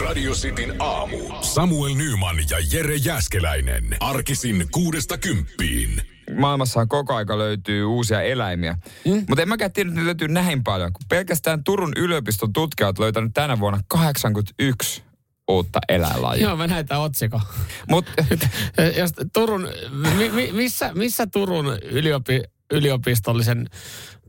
[0.00, 1.18] Radio Cityn aamu.
[1.40, 3.96] Samuel Nyman ja Jere Jäskeläinen.
[4.00, 6.02] Arkisin kuudesta kymppiin.
[6.38, 8.76] maailmassahan koko aika löytyy uusia eläimiä.
[9.04, 9.24] Mm.
[9.28, 10.92] Mutta en mäkään tiedä, että ne löytyy näin paljon.
[10.92, 15.02] Kun pelkästään Turun yliopiston tutkijat löytänyt tänä vuonna 81
[15.48, 16.42] uutta eläinlajia.
[16.42, 17.40] Joo, mä näin tämän otsikon.
[17.88, 18.06] Mut,
[18.98, 19.68] Jos Turun,
[20.18, 23.66] mi, mi, missä, missä Turun yliopi, yliopistollisen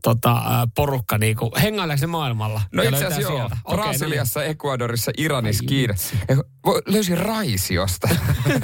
[0.04, 0.42] tota,
[0.74, 2.62] porukka niinku, hengaileeko se maailmalla?
[2.72, 3.40] no Ja itse löytää asiassa joo.
[3.40, 3.56] sieltä?
[3.68, 6.16] No Brasiliassa, Ecuadorissa, Iranissa, Kiinassa.
[6.86, 8.08] Löysin Raisiosta.
[8.48, 8.60] niin.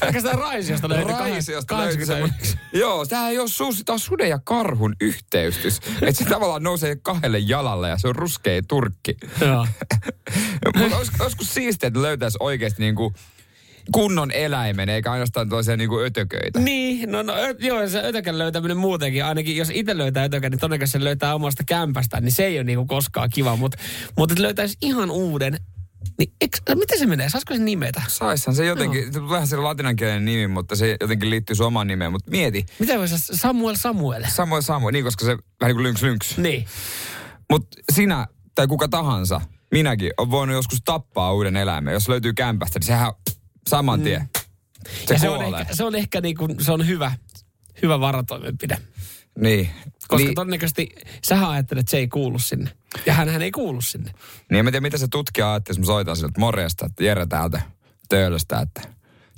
[0.00, 1.74] Pelkästään Raisiosta löytyi Raisiosta.
[1.74, 2.58] 81.
[2.72, 5.80] Joo, tämä ei ole susi, tämä on suden ja karhun yhteystys.
[6.02, 9.16] Että se tavallaan nousee kahdelle jalalle ja se on ruskea turkki.
[9.40, 9.66] Joo.
[10.78, 13.14] Mutta olisiko, olisiko siistiä, että löytäisi oikeasti niinku
[13.92, 16.58] kunnon eläimen, eikä ainoastaan toisia niinku ötököitä.
[16.58, 20.60] Niin, no, no ö, joo, se ötökän löytäminen muutenkin, ainakin jos itse löytää ötökän, niin
[20.60, 23.78] todennäköisesti se löytää omasta kämpästä, niin se ei ole niinku koskaan kiva, mutta
[24.16, 25.56] mut että löytäisi ihan uuden,
[26.18, 27.28] niin eks, no, miten se menee?
[27.28, 28.02] Saisiko se nimetä?
[28.08, 29.28] Saishan se jotenkin, no.
[29.28, 32.12] vähän se latinankielinen nimi, mutta se jotenkin liittyy omaan nimeen.
[32.12, 34.24] Mutta mieti, Miten voisi Samuel Samuel?
[34.28, 36.38] Samuel Samuel, niin koska se vähän niin kuin lynks lynks.
[36.38, 36.66] Niin.
[37.50, 39.40] Mutta sinä tai kuka tahansa,
[39.72, 41.92] minäkin, on voinut joskus tappaa uuden eläimen.
[41.92, 43.12] Jos löytyy kämpästä, niin sehän
[43.66, 44.28] saman tien.
[45.06, 47.12] Se ja se on, ehkä, se on ehkä niinku, se on hyvä,
[47.82, 48.78] hyvä varatoimenpide.
[49.38, 49.70] Niin.
[50.08, 50.88] Koska niin, todennäköisesti
[51.24, 52.70] sä ajattelet, että se ei kuulu sinne.
[53.06, 54.12] Ja hän ei kuulu sinne.
[54.50, 57.26] niin en tiedä, mitä se tutkija ajatteli, jos mä soitan sille, että morjesta, että Jere
[57.26, 57.62] täältä
[58.08, 58.82] töölöstä, että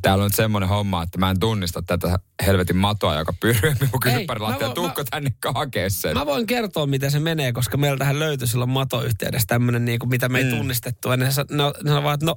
[0.05, 4.07] täällä on nyt semmoinen homma, että mä en tunnista tätä helvetin matoa, joka pyörii minun
[4.07, 6.15] Ei, kylpärillä, mä tuukko tänne hakee sen.
[6.19, 10.29] Mä voin kertoa, miten se menee, koska meiltähän löytyi silloin matoyhteydessä tämmöinen, niin kuin, mitä
[10.29, 10.51] me ei Mm.
[10.51, 11.11] tunnistettu.
[11.11, 12.37] Ja ne, sa- ne, sanoivat, että no,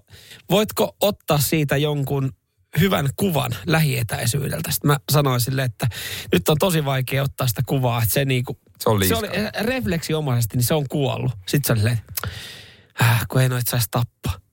[0.52, 2.32] voitko ottaa siitä jonkun
[2.80, 4.72] hyvän kuvan lähietäisyydeltä.
[4.72, 5.88] Sitten mä sanoin sille, että
[6.34, 9.50] nyt on tosi vaikea ottaa sitä kuvaa, että se niinku, Se on se oli eh,
[9.62, 11.32] refleksiomaisesti, niin se on kuollut.
[11.48, 12.02] Sitten se oli silleen,
[13.02, 14.47] äh, kun ei noita saisi tappaa.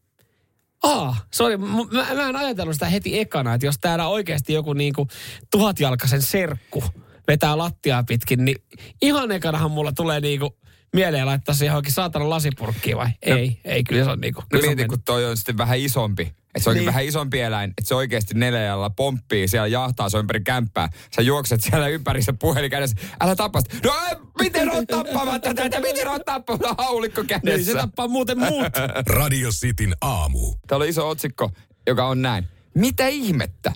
[0.85, 1.67] Aa, sori, mä,
[2.15, 5.09] mä en ajatellut sitä heti ekana, että jos täällä oikeasti joku niinku
[5.51, 6.85] tuhatjalkaisen serkku
[7.29, 8.57] vetää lattiaa pitkin, niin
[9.03, 10.57] ihan ekanahan mulla tulee niinku
[10.95, 13.09] mieleen laittaa se johonkin saatana lasipurkkiin vai?
[13.23, 14.41] Ei, ei, kyllä se on niinku.
[14.41, 14.89] No kyllä se on mieti, mennyt.
[14.99, 16.23] kun toi on sitten vähän isompi.
[16.23, 16.87] Että se onkin Niin.
[16.87, 20.89] vähän isompi eläin, että se oikeasti neljällä pomppii siellä jahtaa se ympäri kämppää.
[21.17, 22.97] Sä juokset siellä ympäri se puhelin kädessä.
[23.21, 23.77] Älä tappa sitä.
[23.85, 23.95] No
[24.41, 25.81] miten on tappamatta tätä?
[25.81, 27.75] Miten on tappamatta haulikko Niin, se kädessä?
[27.75, 28.73] tappaa muuten muut.
[29.07, 30.55] Radio Cityn aamu.
[30.67, 31.51] Täällä on iso otsikko,
[31.87, 32.49] joka on näin.
[32.75, 33.73] Mitä ihmettä?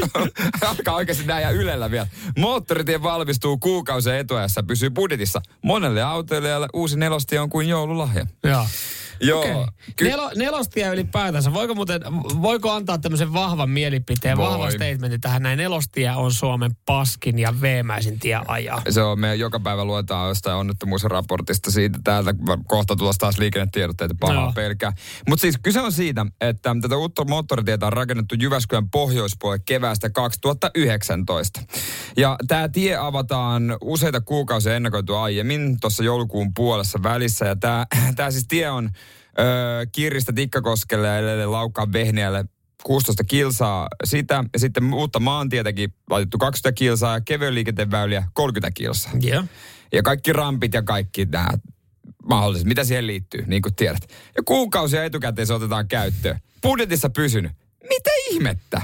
[0.68, 2.06] Alkaa oikeasti näin ja ylellä vielä.
[2.38, 5.40] Moottoritie valmistuu kuukausen etuajassa ja pysyy budjetissa.
[5.62, 8.26] Monelle autoilijalle uusi nelostie on kuin joululahja.
[8.44, 8.66] Joo.
[9.20, 9.40] Joo.
[9.40, 9.54] Okei.
[9.96, 12.00] ky- Nelo, nelostie ylipäätänsä, voiko, muuten,
[12.42, 14.46] voiko antaa tämmöisen vahvan mielipiteen, Voi.
[14.50, 15.56] vahvan statementin tähän näin?
[15.58, 18.82] Nelostie on Suomen paskin ja veemäisin tie ajaa.
[18.90, 22.34] Se on, me joka päivä luetaan jostain onnettomuusraportista siitä täältä.
[22.66, 24.52] Kohta tulossa taas liikennetiedotteita pahaa Joo.
[24.52, 24.92] pelkää.
[25.28, 31.60] Mutta siis kyse on siitä, että tätä uutta moottoritietä on rakennettu Jyväskylän pohjoispuolelle keväästä 2019.
[32.16, 37.46] Ja tämä tie avataan useita kuukausia ennakoitua aiemmin, tuossa joulukuun puolessa välissä.
[37.46, 38.90] Ja tämä siis tie on
[39.38, 39.42] ö,
[39.92, 42.44] Kiristä Tikkakoskelle ja edelleen Laukaan Vehniälle
[42.84, 44.44] 16 kilsaa sitä.
[44.52, 49.12] Ja sitten uutta maantietäkin laitettu 20 kilsaa ja kevyen liikenteen väyliä 30 kilsaa.
[49.20, 49.44] Joo.
[49.92, 51.48] Ja kaikki rampit ja kaikki nämä
[52.28, 54.02] mahdolliset, mitä siihen liittyy, niin kuin tiedät.
[54.36, 56.40] Ja kuukausia etukäteen se otetaan käyttöön.
[56.62, 57.52] Budjetissa pysynyt.
[57.88, 58.82] Mitä ihmettä?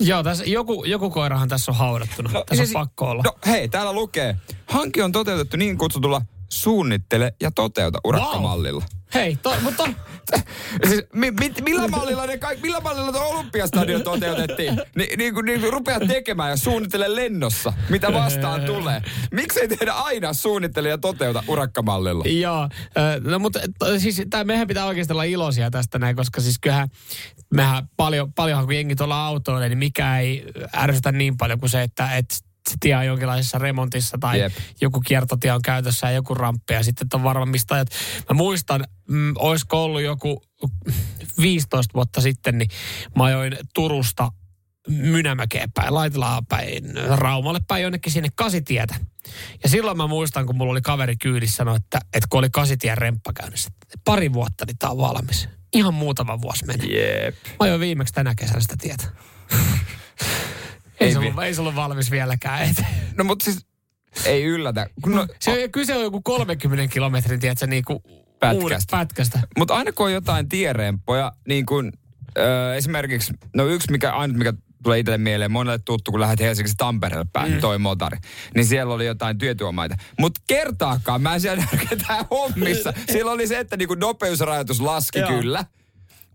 [0.00, 2.30] Joo, tässä joku, joku koirahan tässä on haudattuna.
[2.32, 3.22] No, tässä siis- on pakko olla.
[3.22, 4.36] No hei, täällä lukee.
[4.66, 8.84] Hanke on toteutettu niin kutsutulla suunnittele ja toteuta urakkamallilla.
[9.14, 9.88] Hei, to, mutta
[10.88, 14.82] Siis, mi, mi, millä mallilla ne kaikki, millä mallilla tuo olympiastadion toteutettiin?
[14.96, 19.02] Ni, niin kuin, niin kuin rupeat tekemään ja suunnittele lennossa, mitä vastaan tulee.
[19.32, 22.24] Miksei tehdä aina suunnittele ja toteuta urakkamallilla?
[22.26, 22.68] Joo,
[23.24, 26.88] no mutta to, siis tää, mehän pitää oikeasti olla iloisia tästä näin, koska siis kyllähän
[27.54, 30.44] mehän paljon, paljonhan kun jengi tuolla autoille, niin mikä ei
[30.76, 32.26] ärsytä niin paljon kuin se, että et
[32.80, 34.52] tie on jonkinlaisessa remontissa tai Jep.
[34.80, 37.88] Joku kiertotie on käytössä ja joku ramppi ja sitten on varmistajat.
[38.30, 40.42] Mä muistan, mm, olisiko ollut joku
[41.42, 42.70] 15 vuotta sitten, niin
[43.16, 44.32] mä ajoin Turusta
[44.88, 48.94] Mynämäkeen päin, Laitilaan päin, Raumalle päin jonnekin sinne kasitietä.
[49.62, 52.98] Ja silloin mä muistan, kun mulla oli kaveri kyydissä sanoi, että, että kun oli kasitien
[52.98, 55.48] remppa käynnissä, että pari vuotta, niin tää on valmis.
[55.72, 56.86] Ihan muutama vuosi menee.
[56.86, 57.34] Jep.
[57.46, 59.06] Mä ajoin viimeksi tänä kesänä sitä tietä.
[61.00, 62.62] Ei ei, se ollut, ei se ollut valmis vieläkään.
[62.62, 62.84] Et.
[63.16, 63.66] No mutta siis
[64.24, 64.86] ei yllätä.
[65.02, 67.98] Kun no, Se on, kyse on joku 30 kilometrin, tiedätkö, niin kuin
[68.40, 68.96] Pätkästä.
[68.96, 69.40] Pätkästä.
[69.58, 71.92] Mutta aina kun on jotain tieremppoja, niin kuin
[72.38, 74.52] ö, esimerkiksi, no yksi mikä, ainut mikä
[74.82, 77.60] tulee itselle mieleen, monelle tuttu, kun lähdet Helsingistä Tampereelle päin, mm.
[77.60, 78.18] toi motari,
[78.54, 79.96] niin siellä oli jotain työtuomaita.
[80.18, 82.92] Mutta kertaakaan mä en siellä ketään hommissa.
[83.12, 85.28] Siellä oli se, että niinku nopeusrajoitus laski Joo.
[85.28, 85.64] kyllä,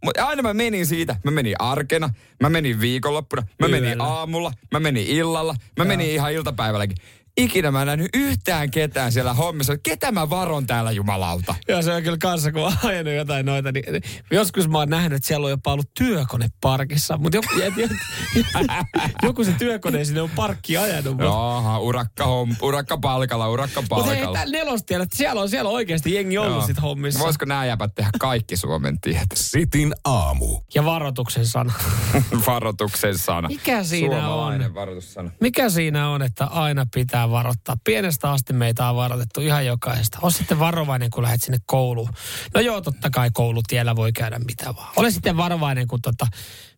[0.04, 1.16] mutta aina mä menin siitä.
[1.24, 2.10] Mä menin arkena,
[2.42, 4.04] mä menin viikonloppuna, mä menin Yöllä.
[4.04, 6.98] aamulla, mä menin illalla, mä menin ihan iltapäivälläkin.
[7.38, 9.78] Ikinä mä en nähnyt yhtään ketään siellä hommissa.
[9.78, 11.56] Ketä mä varon täällä jumalauta?
[11.68, 14.90] Joo, se on kyllä kanssa, kun on ajanut jotain noita, niin niin joskus mä oon
[14.90, 17.50] nähnyt, että siellä on jopa ollut työkone parkissa, mutta joku,
[19.24, 21.06] joku se työkone sinne on parkki ajanut.
[21.06, 24.34] Mutta Jaha, urakka, hom, urakka palkalla, urakka hei, palkalla.
[24.38, 26.68] täällä nelostiellä, että siellä on, siellä on oikeasti jengi ollut Joo.
[26.68, 27.20] sit hommissa.
[27.20, 29.28] Voisiko nämä jäpät tehdä kaikki Suomen tiet?
[29.34, 30.60] Sitin aamu.
[30.76, 31.74] Ja varoituksen sana.
[32.48, 33.48] Varoituksen sana.
[33.48, 34.76] Mikä siinä Suomalainen on?
[34.76, 35.32] varoitussana.
[35.42, 37.78] Mikä siinä on, että aina pitää varoittaa?
[37.84, 40.18] Pienestä asti meitä on varoitettu ihan jokaista.
[40.22, 42.10] On sitten varovainen, kun lähdet sinne kouluun.
[42.54, 44.94] No joo, totta kai koulutiellä voi käydä mitä vaan.
[44.96, 46.28] Ole sitten varovainen, kun tota,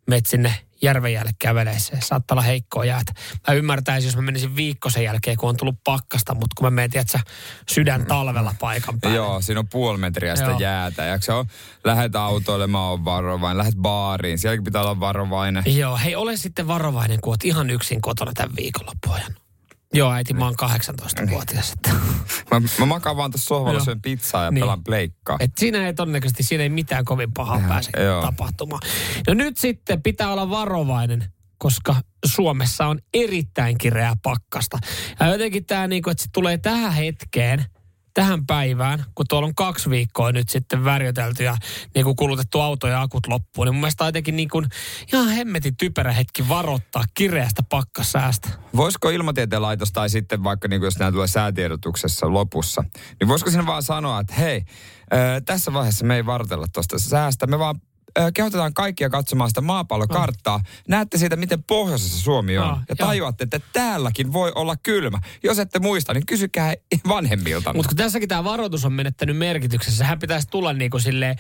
[0.08, 1.98] menet sinne järven jäälle käveleessä.
[2.04, 3.14] Saattaa olla heikkoa jäätä.
[3.48, 6.70] Mä ymmärtäisin, jos mä menisin viikko sen jälkeen, kun on tullut pakkasta, mutta kun mä
[6.70, 7.20] menen, tiedätkö,
[7.70, 9.18] sydän talvella paikan päälle.
[9.18, 10.60] Joo, siinä on puoli metriä sitä Joo.
[10.60, 11.04] jäätä.
[11.04, 11.46] Ja se on,
[11.84, 13.58] lähet autoilemaan, on varovainen.
[13.58, 15.64] Lähet baariin, sielläkin pitää olla varovainen.
[15.66, 19.36] Joo, hei ole sitten varovainen, kun oot ihan yksin kotona tämän viikonloppuajan.
[19.96, 21.72] Joo, äiti, mä oon 18-vuotias.
[21.74, 21.90] Että.
[22.52, 24.62] Mä, mä makaan vaan tuossa sohvalla, syön pizzaa ja Niin.
[24.62, 25.38] pelaan pleikkaa.
[25.40, 28.22] Et siinä ei todennäköisesti, siinä ei mitään kovin pahaa Joo, pääse joo.
[28.22, 28.82] tapahtumaan.
[29.28, 31.26] No nyt sitten pitää olla varovainen,
[31.58, 31.96] koska
[32.26, 34.78] Suomessa on erittäin kireää pakkasta.
[35.20, 37.66] Ja jotenkin tämä, niinku, että se tulee tähän hetkeen,
[38.16, 41.58] tähän päivään, kun tuolla on kaksi viikkoa nyt sitten värjötelty ja
[41.96, 44.66] niin kuin kulutettu auto ja akut loppuun, niin mun mielestä on jotenkin niin kuin
[45.14, 48.50] ihan hemmetin typerä hetki varoittaa kireästä pakkasäästä.
[48.76, 52.84] Voisiko ilmatieteen laitos tai sitten vaikka niin jos nämä tulee säätiedotuksessa lopussa,
[53.20, 54.62] niin voisiko sinne vaan sanoa, että hei,
[55.46, 57.82] tässä vaiheessa me ei vartella tuosta säästä, me vaan
[58.34, 60.64] kehotetaan kaikkia katsomaan sitä maapallokarttaa.
[60.88, 62.70] Näette siitä, miten pohjoisessa Suomi on.
[62.70, 65.20] Ah, ja tajuatte, että täälläkin voi olla kylmä.
[65.44, 66.74] Jos ette muista, niin kysykää
[67.08, 67.74] vanhemmilta.
[67.74, 71.36] Mutta kun tässäkin tämä varoitus on menettänyt merkityksessä, sehän pitäisi tulla niin kuin silleen...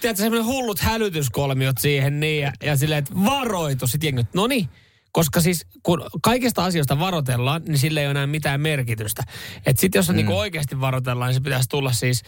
[0.00, 3.92] Tiedätkö, semmoinen hullut hälytyskolmiot siihen niin, ja, ja silleen, että varoitus.
[3.92, 4.68] Sitten jengi, no niin,
[5.12, 9.22] koska siis kun kaikista asioista varoitellaan, niin sillä ei ole enää mitään merkitystä.
[9.66, 10.16] Että sitten jos mm.
[10.16, 12.22] niinku oikeasti varoitellaan, niin se pitäisi tulla siis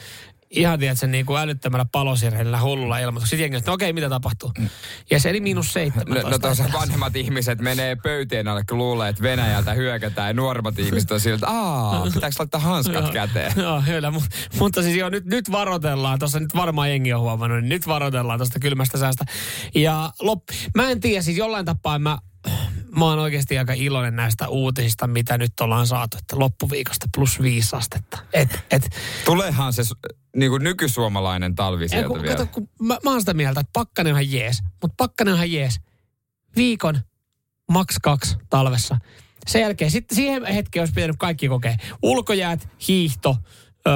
[0.50, 3.26] ihan tiedätkö, niin kuin älyttömällä palosirheillä hullulla ilmoituksella.
[3.26, 4.52] Sitten jengi, että no okei, mitä tapahtuu?
[5.10, 6.22] Ja se eli miinus 17.
[6.22, 10.28] No, no tuossa vanhemmat ihmiset menee pöytien alle, kun luulee, että Venäjältä hyökätään.
[10.28, 13.52] Ja nuoremmat ihmiset on siltä, aah, pitääkö laittaa hanskat käteen?
[13.56, 14.10] Joo, kyllä.
[14.10, 14.28] Mutta,
[14.58, 16.18] mutta siis joo, nyt, nyt varoitellaan.
[16.18, 19.24] Tuossa nyt varmaan jengi on huomannut, niin nyt varoitellaan tuosta kylmästä säästä.
[19.74, 20.42] Ja lop,
[20.74, 22.18] mä en tiedä, siis jollain tapaa mä,
[22.98, 27.76] mä oon oikeasti aika iloinen näistä uutisista, mitä nyt ollaan saatu, että loppuviikosta plus viisi
[27.76, 28.18] astetta.
[28.32, 28.90] Et, et,
[29.24, 29.82] Tuleehan se
[30.36, 32.36] niin kuin nykysuomalainen talvi sieltä kun, vielä.
[32.36, 35.38] kato, kun mä, mä oon sitä mieltä, että pakkanen on ihan jees, mutta pakkanen on
[35.38, 35.80] ihan jees.
[36.56, 37.00] Viikon
[37.70, 38.98] maks kaksi talvessa.
[39.46, 41.76] Sen jälkeen, sitten siihen hetkeen olisi pitänyt kaikki kokea.
[42.02, 43.36] Ulkojäät, hiihto,
[43.88, 43.94] öö,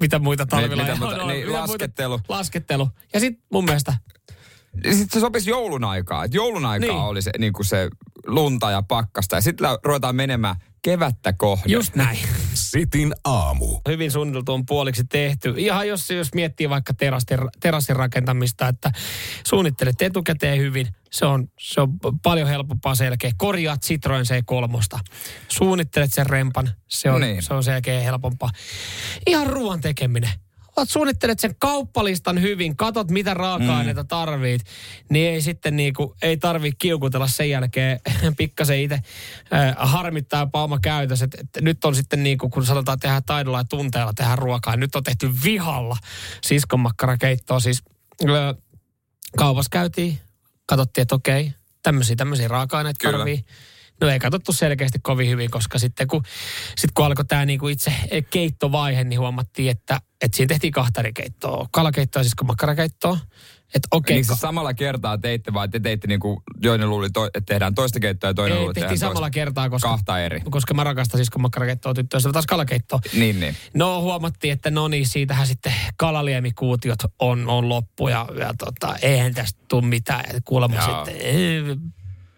[0.00, 2.20] mitä muita talvilla mitä on, muuta- on, niin, mitä muita- laskettelu.
[2.28, 2.88] laskettelu.
[3.14, 3.94] Ja sitten mun mielestä,
[4.82, 6.26] Sitten se sopisi joulun aikaa.
[6.26, 7.00] Joulun aikaa Niin.
[7.02, 7.88] oli se, niin kuin se
[8.26, 9.36] lunta ja pakkasta.
[9.36, 11.70] Ja sitten ruvetaan menemään kevättä kohden.
[11.72, 12.18] just näin.
[12.54, 13.80] Sitin aamu.
[13.88, 15.54] Hyvin suunniteltu on puoliksi tehty.
[15.56, 18.92] Ihan jos, jos miettii vaikka terassin, terassin rakentamista, että
[19.46, 21.88] suunnittelet etukäteen hyvin, se on, se on
[22.22, 23.30] paljon helpompaa selkeä.
[23.36, 24.98] Korjaat Citroen C3.
[25.48, 27.42] Suunnittelet sen rempan, se on, Niin.
[27.42, 28.50] se on selkeä helpompaa.
[29.26, 30.30] Ihan ruoan tekeminen.
[30.76, 34.08] Oot suunnittelet sen kauppalistan hyvin, katot mitä raaka-aineita mm.
[34.08, 34.62] tarvit,
[35.10, 38.00] niin ei sitten niinku, ei tarvi kiukutella sen jälkeen
[38.38, 41.22] pikkasen itse äh, harmittaa pauma käytös.
[41.22, 44.80] Et, et nyt on sitten niinku, kun sanotaan tehdä taidolla ja tunteella tehdä ruokaa, niin
[44.80, 45.96] nyt on tehty vihalla
[46.44, 47.60] siskonmakkarakeittoa.
[47.60, 47.82] Siis
[48.24, 48.30] äh,
[49.36, 50.18] kaupassa käytiin,
[50.66, 53.24] katsottiin, että okei, tämmöisiä, tämmöisiä raaka-aineita Kyllä.
[54.00, 56.22] No ei katsottu selkeästi kovin hyvin, koska sitten kun,
[56.78, 57.92] sit kun alkoi tämä niinku itse
[58.30, 61.66] keittovaihe, niin huomattiin, että, että siinä tehtiin kahta eri keittoa.
[61.72, 63.18] Kalakeittoa siis kuin makkarakeittoa.
[63.74, 67.10] Että okei, Niin okay, se samalla kertaa teitte vai te teitte niin kuin, joinen luuli,
[67.10, 69.34] to, että tehdään toista keittoa ja toinen ei, luuli, tehtiin samalla toista.
[69.34, 70.40] kertaa, koska, Kahta eri.
[70.50, 73.00] koska mä rakastan siis kun makkarakeittoa tyttöistä, taas kalakeittoa.
[73.12, 73.56] Niin, niin.
[73.74, 79.34] No huomattiin, että no niin, siitähän sitten kalaliemikuutiot on, on loppu ja, ja tota, eihän
[79.34, 80.24] tästä tule mitään.
[80.34, 81.04] Ja kuulemma Joo.
[81.04, 81.16] sitten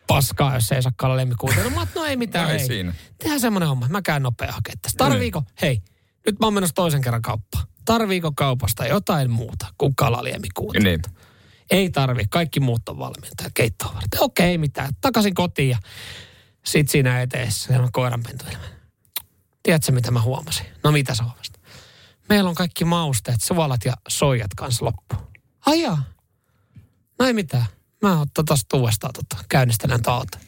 [0.08, 1.64] paskaa, jos ei saa kalaliemikuutiota.
[1.64, 2.66] No, mä oot, no ei mitään, No ei hei.
[2.66, 2.94] siinä.
[3.18, 4.98] Tehdään semmoinen homma, mä käyn nopea hakemaan tästä.
[4.98, 5.82] Tarviiko, hei,
[6.26, 7.64] nyt mä oon menossa toisen kerran kauppaan.
[7.84, 10.84] Tarviiko kaupasta jotain muuta kuin kalaliemikuutiot?
[10.84, 11.02] Niin.
[11.70, 14.20] Ei tarvi, kaikki muut on valmiita ja keittoa varten.
[14.22, 14.90] Okei, okay, mitään.
[15.00, 15.78] Takaisin kotiin ja
[16.64, 18.64] sit siinä eteessä on koiranpentuilma.
[19.62, 20.66] Tiedätkö, mitä mä huomasin?
[20.84, 21.60] No mitä sä huomasit?
[22.28, 25.16] Meillä on kaikki mausteet, suolat ja soijat kanssa loppu.
[25.66, 26.02] Ai jaa.
[27.18, 27.66] No ei mitään.
[28.02, 30.38] Mä oon tota uudestaan tota, käynnistelen taata.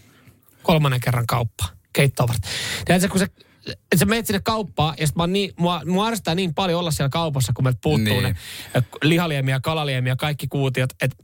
[0.62, 1.64] Kolmannen kerran kauppa.
[1.92, 2.50] Keittoa varten.
[2.84, 3.26] Tiedätkö, kun se
[3.66, 6.90] että sä menet sinne kauppaan ja sit mä niin, mua, mua ärsyttää niin paljon olla
[6.90, 8.36] siellä kaupassa, kun meiltä puuttuu Niin.
[8.74, 11.16] ne lihaliemiä, kalaliemiä, kaikki kuutiot, että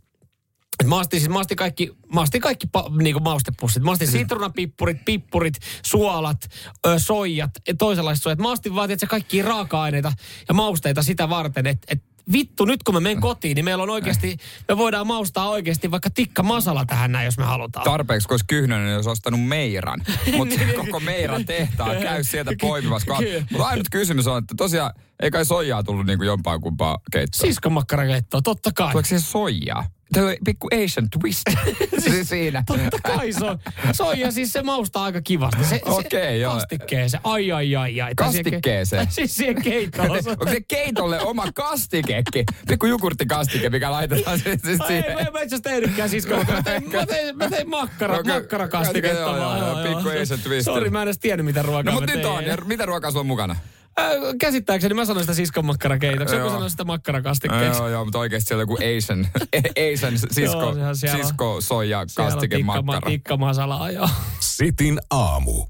[0.81, 3.83] et mä ostin, siis, mä ostin kaikki, mä ostin kaikki pa, niinku maustepussit.
[3.83, 6.49] Mä ostin sitruunapippurit, pippurit, suolat,
[6.87, 8.39] ö, soijat, ja toisenlaiset soijat.
[8.39, 10.13] Mä ostin vaan, että se kaikki raaka-aineita
[10.49, 12.03] ja mausteita sitä varten, että et,
[12.33, 14.37] vittu, nyt kun mä menen kotiin, niin meillä on oikeasti,
[14.69, 17.85] me voidaan maustaa oikeasti vaikka tikka masala tähän näin, jos me halutaan.
[17.85, 20.01] Tarpeeksi, koska Kyhnönen olisi ostanut Meiran.
[20.37, 23.15] Mutta koko Meiran tehtaan käy sieltä poimimassa.
[23.51, 24.93] Mutta ainut kysymys on, että tosiaan
[25.23, 27.49] ei kai soijaa tullut niinku jompaan kumpaan keittoon.
[27.49, 28.91] Siskon makkarakeittoa, totta kai.
[28.91, 29.85] Tuleeko siihen soijaa?
[30.15, 31.43] Tuo pikku Asian twist
[32.05, 32.63] siis siinä.
[32.67, 33.59] Totta kai se on.
[33.93, 35.65] Soija siis se maustaa aika kivasti.
[35.65, 36.55] Se, Okei, se joo.
[36.55, 37.21] Kastikkeeseen.
[37.25, 38.11] Ai ai ai ai.
[38.11, 39.07] Siihen Kastikkeeseen?
[39.11, 40.11] Siis siihen keittoon.
[40.11, 42.45] Onko se keitolle oma kastikekin?
[42.69, 45.15] Pikku jogurttikastike, mikä laitetaan siis siis Ai, ei, siihen.
[45.19, 46.45] mä en mä itse asiassa tehnytkään siskolla.
[46.45, 48.33] Mä tein, mä tein, mä tein makkara, Okei.
[48.35, 49.21] makkarakastiketta.
[49.21, 50.75] Joo, joo, vaan, joo, pikku Asian twister.
[50.75, 52.45] Sori, mä en edes tiennyt, mitä ruokaa No mutta nyt on.
[52.45, 53.57] Ja mitä ruokaa sulla on mukana?
[54.01, 54.07] Äh,
[54.41, 56.37] käsittääkseni mä sanoin sitä siskon makkarakeitoksi.
[56.37, 57.81] Joku sanoi sitä makkarakastikkeeksi.
[57.81, 59.27] Joo, joo, mutta oikeasti siellä on joku Asian,
[59.95, 63.11] Asian sisko, Joo, sisko soija Siellä on kastike tikka- makkara.
[63.11, 64.09] Tikkamasala, joo.
[64.41, 65.67] Sitin aamu.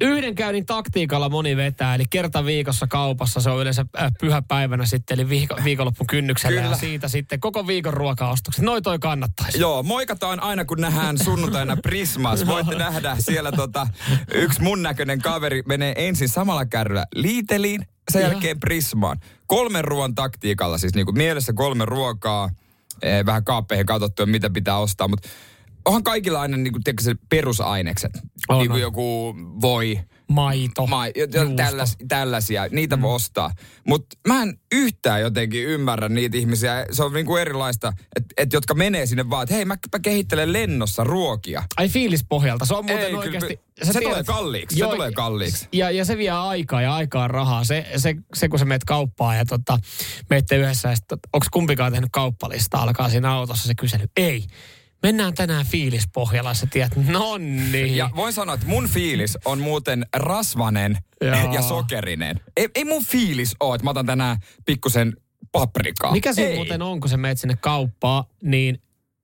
[0.00, 3.40] Yhden käynnin taktiikalla moni vetää, eli kerta viikossa kaupassa.
[3.40, 6.60] Se on yleensä äh, pyhäpäivänä sitten, eli viiko, viikonloppun kynnyksellä.
[6.60, 6.74] Kyllä.
[6.74, 8.64] Ja siitä sitten koko viikon ruokaostokset.
[8.64, 9.60] Noi toi kannattaisi.
[9.60, 12.46] Joo, moikataan aina kun nähdään sunnuntaina Prismas.
[12.46, 13.86] Voitte nähdä siellä tota,
[14.34, 19.18] yksi mun näköinen kaveri menee ensin samalla kärryllä Liiteliin, sen jälkeen Prismaan.
[19.46, 22.50] Kolmen ruoan taktiikalla, siis niinku mielessä kolme ruokaa,
[23.02, 25.28] eh, vähän kaappeihin katsottua, mitä pitää ostaa, mutta
[25.84, 28.12] onhan kaikilla aina niinku, tiedätkö, se perusainekset.
[28.48, 28.80] On, Niinku on.
[28.80, 31.04] joku voi, Maito, Ma,
[31.56, 33.02] tälläs, tällaisia, niitä mm.
[33.02, 33.50] voi ostaa.
[33.86, 36.86] Mutta mä en yhtään jotenkin ymmärrä niitä ihmisiä.
[36.90, 40.52] Se on niinku erilaista, että et, jotka menee sinne vaan, että hei mä, mä kehittelen
[40.52, 41.62] lennossa ruokia.
[41.76, 42.64] Ai fiilispohjalta.
[42.64, 43.60] Se on muuten Ei, kyllä, oikeasti...
[43.82, 45.68] se tulee kalliiksi, se tulee kalliiksi.
[45.72, 47.64] Ja, ja se vie aikaa ja aikaa rahaa.
[47.64, 49.78] Se, se, se kun sä meet kauppaan ja tota,
[50.30, 54.06] meette yhdessä ja sitten, onko kumpikaan tehnyt kauppalistaa, alkaa siinä autossa se kysely.
[54.16, 54.44] Ei.
[55.02, 57.96] Mennään tänään fiilispohjalla, sä tiedät, no niin.
[57.96, 61.52] Ja voin sanoa, että mun fiilis on muuten rasvanen Joo.
[61.54, 62.40] ja sokerinen.
[62.56, 65.16] Ei, ei mun fiilis ole, että mä otan tänään pikkusen
[65.52, 66.12] paprikaa.
[66.12, 66.54] Mikä ei.
[66.56, 68.82] muuten on, kun sä meet sinne kauppaan, niin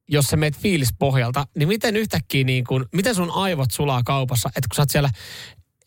[0.09, 4.69] jos sä meet fiilispohjalta, niin miten yhtäkkiä niin kuin, miten sun aivot sulaa kaupassa, että
[4.69, 5.11] kun sä oot siellä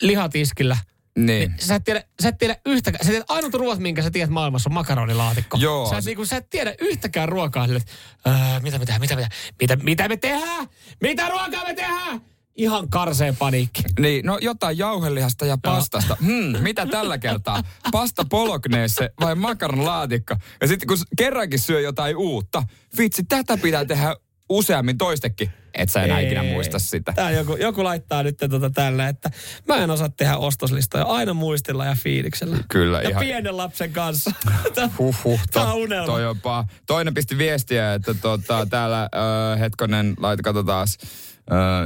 [0.02, 0.78] lihatiskillä,
[1.18, 1.56] Niin.
[1.60, 4.70] sä et tiedä, sä et tiedä yhtäkään, sä tiedät ainut ruoat, minkä sä tiedät maailmassa
[4.70, 5.58] on makaronilaatikko.
[5.62, 5.90] Joo.
[5.90, 7.92] Sä et, niin kuin, sä et tiedä yhtäkään ruokaa sille, että
[8.28, 10.68] öö, mitä me tehdään, mitä me tehdään, mitä, mitä me tehdään,
[11.02, 12.22] mitä ruokaa me tehdään.
[12.56, 13.84] Ihan karseen paniikki.
[14.00, 16.18] Niin, no jotain jauhelihasta ja pastasta.
[16.26, 17.64] Hmm, mitä tällä kertaa?
[17.92, 20.36] Pasta polokneesse vai makaron laatikko?
[20.62, 22.64] Ja sitten kun kerrankin syö jotain uutta,
[22.98, 24.16] vitsi, tätä pitää tehdä
[24.52, 25.50] useammin toistekin.
[25.74, 27.12] Et sä enää ikinä muista sitä.
[27.16, 29.30] Tää joku, joku laittaa nyt tota tällä, että
[29.68, 32.58] mä en osaa tehdä ostoslistoja aina muistilla ja fiiliksellä.
[32.70, 34.32] Kyllä, ja ihan- pienen lapsen kanssa.
[35.00, 35.40] Huhhuh,
[35.76, 36.06] unelma.
[36.06, 36.66] toi paha.
[36.88, 40.88] Toinen pisti viestiä, että tota, täällä äh, hetkonen, laita katsotaan,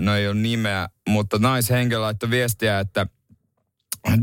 [0.01, 3.07] no ei ole nimeä, mutta naishenkilö laittoi viestiä, että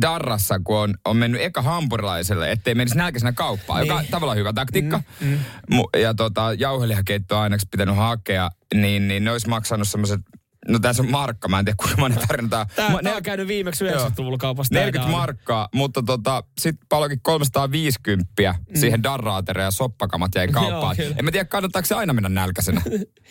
[0.00, 3.88] Darrassa, kun on, on mennyt eka hampurilaiselle, ettei menisi nälkäisenä kauppaan, niin.
[3.88, 5.02] joka on tavallaan hyvä taktiikka.
[5.20, 5.28] Mm,
[5.70, 6.00] mm.
[6.00, 10.20] Ja tota, jauhelihakeittoa aineksi pitänyt hakea, niin, niin ne olisi maksanut semmoiset,
[10.68, 12.66] no tässä on markka, mä en tiedä kuinka monen tarina tää.
[12.76, 14.08] Tää, Ma- tää on käynyt viimeksi Joo.
[14.08, 14.74] 90-luvulla kaupassa.
[14.74, 15.18] tää 40 aina.
[15.18, 18.26] markkaa, mutta tota, sitten palokin 350
[18.68, 18.80] mm.
[18.80, 20.96] siihen darraatere ja soppakamat jäi kauppaan.
[20.98, 22.82] Joo, en mä tiedä, kannattaako se aina mennä nälkäisenä.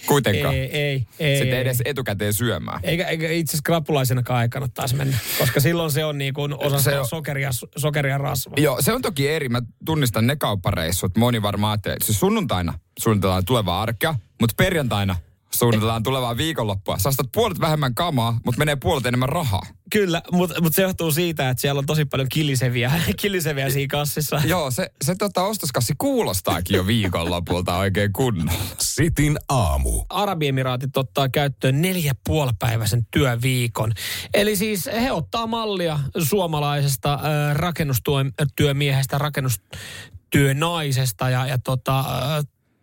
[0.08, 0.54] Kuitenkaan.
[0.62, 1.38] Ei, ei, ei.
[1.38, 1.62] Sitten ei.
[1.62, 2.80] edes etukäteen syömään.
[2.84, 7.00] Eikä, eikä itse asiassa krapulaisenakaan ei kannattaisi mennä, koska silloin se on niin kuin osa
[7.00, 8.54] on- sokeria, sokeria rasva.
[8.58, 9.50] Joo, se on toki eri.
[9.50, 11.18] Mä tunnistan ne kauppareissut.
[11.18, 15.16] Moni varmaan ajattelee, että siis sunnuntaina suunnitellaan tulevaa arkea, mutta perjantaina
[15.62, 16.98] suunnitellaan tulevaa viikonloppua.
[16.98, 19.62] Sä ostat puolet vähemmän kamaa, mutta menee puolet enemmän rahaa.
[19.92, 22.92] Kyllä, mutta mut se johtuu siitä, että siellä on tosi paljon kiliseviä,
[23.22, 24.42] kiliseviä siinä kassissa.
[24.46, 28.64] Joo, se, se tota ostoskassi kuulostaakin jo viikonlopulta oikein kunnolla.
[28.80, 30.04] Sitin aamu.
[30.10, 33.92] Arabiemiraatit ottaa käyttöön neljä puolipäiväisen työviikon.
[34.34, 37.20] Eli siis he ottaa mallia suomalaisesta äh,
[37.56, 42.06] rakennustyömiehestä, rakennustyönaisesta ja, ja tota, äh,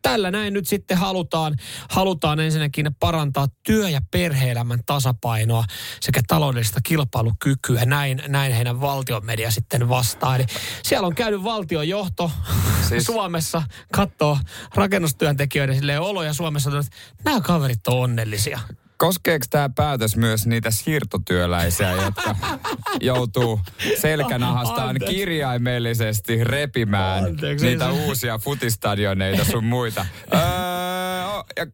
[0.08, 1.56] tällä näin nyt sitten halutaan,
[1.90, 5.64] halutaan ensinnäkin parantaa työ- ja perhe-elämän tasapainoa
[6.00, 7.84] sekä taloudellista kilpailukykyä.
[7.84, 10.36] Näin, näin heidän valtion media sitten vastaa.
[10.36, 10.44] Eli
[10.82, 12.30] siellä on käynyt valtiojohto
[12.88, 13.04] siis...
[13.04, 13.62] Suomessa,
[13.92, 14.38] katsoo
[14.74, 18.60] rakennustyöntekijöiden oloja Suomessa, että nämä kaverit on onnellisia.
[18.98, 22.36] Koskeeko tämä päätös myös niitä siirtotyöläisiä, jotka
[23.00, 23.60] joutuu
[24.00, 25.16] selkänahastaan Anteeksi.
[25.16, 30.06] kirjaimellisesti repimään Anteeksi, niitä uusia futistadioneita sun muita?
[30.34, 30.40] öö,
[31.56, 31.66] ja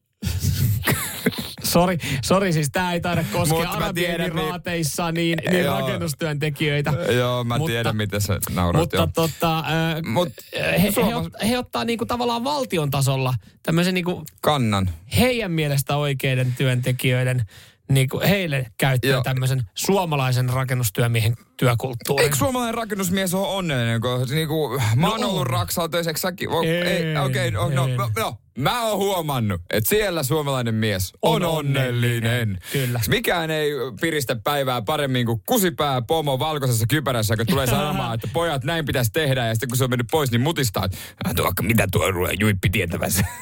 [1.74, 5.80] Sori, sori siis tämä ei taida koskea tiedän, niin- Arabiemiraateissa niin, niin Joo.
[5.80, 6.92] rakennustyöntekijöitä.
[7.16, 8.80] Joo, mä Mutta- tiedän, miten sä naurat.
[8.80, 9.08] Mutta joo.
[9.14, 9.64] tota, äh,
[10.04, 10.28] Mut
[10.60, 14.90] he, he, Suoma- ot, he ottaa niinku tavallaan valtion tasolla tämmöisen niinku Kannan.
[15.18, 17.46] heidän mielestä oikeiden työntekijöiden
[17.90, 19.22] niinku heille käyttöön Joo.
[19.22, 22.24] tämmöisen suomalaisen rakennustyömiehen työkulttuurin.
[22.24, 25.46] Eikö suomalainen rakennusmies ole onnellinen, kun niinku, mä oon No ollut on.
[25.46, 26.48] Raksalla töiseksi säkin.
[26.64, 31.42] Ei, ei, Okei, no, no, no, no, mä oon huomannut, että siellä suomalainen mies on,
[31.44, 31.94] On onnellinen.
[31.94, 33.00] onnellinen, kyllä.
[33.08, 33.70] Mikään ei
[34.00, 39.10] piristä päivää paremmin kuin kusipää pomo valkoisessa kypärässä, kun tulee sanomaan, että pojat näin pitäisi
[39.12, 39.46] tehdä.
[39.46, 42.40] Ja sitten kun se on mennyt pois, niin mutistaa, että "Ah, tuo, mitä tuo ruoan
[42.40, 43.24] juippi tietävässä.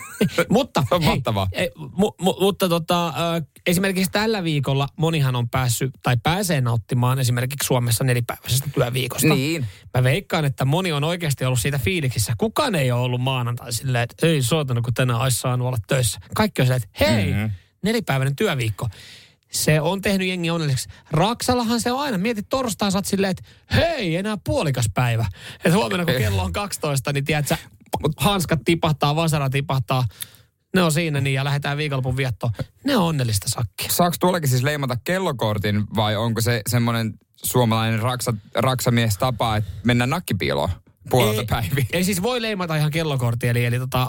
[0.49, 1.49] Mutta, On hei, mahtavaa.
[1.52, 7.19] ei, mu, mu, mutta tota, ö, esimerkiksi tällä viikolla monihan on päässyt tai pääsee nauttimaan
[7.19, 9.35] esimerkiksi Suomessa nelipäiväisestä työviikosta.
[9.35, 9.66] Niin.
[9.99, 12.33] Mä veikkaan, että moni on oikeasti ollut siitä fiiliksissä.
[12.38, 16.21] Kukaan ei ole ollut maanantai silleen, että ei soittanut, kun tänään olisi saanut olla töissä.
[16.35, 17.37] Kaikki on silleen, että hei, Mhm.
[17.40, 17.50] mm-hmm.
[17.82, 18.88] nelipäiväinen työviikko.
[19.52, 20.88] Se on tehnyt jengi onnelliseksi.
[21.11, 22.18] Raksallahan se on aina.
[22.18, 23.42] Mietit torstain, sä silleen, että
[23.75, 25.26] hei, enää puolikas päivä.
[25.54, 27.59] Että huomenna kun kello on 12, niin tiedät sä,
[28.16, 30.04] hanskat tipahtaa, vasara tipahtaa.
[30.75, 32.52] Ne on siinä niin ja lähdetään viikonlopun viettoon.
[32.85, 33.88] Ne on onnellista sakkia.
[33.90, 40.11] Saako tuollakin siis leimata kellokortin vai onko se semmoinen suomalainen raksa, raksamies tapa, että mennään
[40.11, 40.71] nakkipiiloon
[41.11, 41.87] puolelta ei, päiviä?
[41.92, 44.09] Ei siis voi leimata ihan kellokortti, eli, eli tota,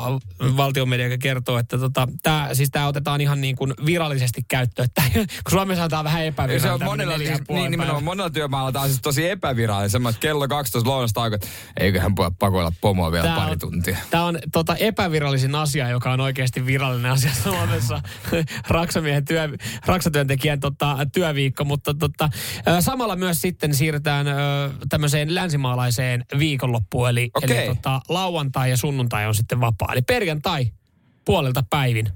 [0.57, 4.85] valtionmedia kertoo, että tota, tää, siis tämä otetaan ihan niin kuin virallisesti käyttöön.
[4.85, 6.61] Että, kun Suomessa on vähän epävirallinen.
[6.79, 9.89] se on monella, ja siis, niin, nimenomaan monella työmaalla tämä on siis tosi epävirallinen.
[9.89, 11.47] Semmoinen, että kello 12 lounastauko, että
[11.79, 13.97] eiköhän voi pakoilla pomoa vielä Tää pari on- tuntia.
[14.09, 18.01] Tämä on tota, epävirallisin asia, joka on oikeasti virallinen asia Suomessa.
[18.67, 19.49] Raksamiehen työ,
[19.85, 22.29] raksatyöntekijän tota, työviikko, mutta tota,
[22.79, 24.33] samalla myös sitten siirrytään ö,
[24.89, 27.57] tämmöiseen länsimaalaiseen viikonloppuun, eli, Okei.
[27.57, 29.93] eli tota, lauantai ja sunnuntai on sitten vapaa.
[29.93, 30.71] Eli perjantai
[31.25, 32.09] puolelta päivin,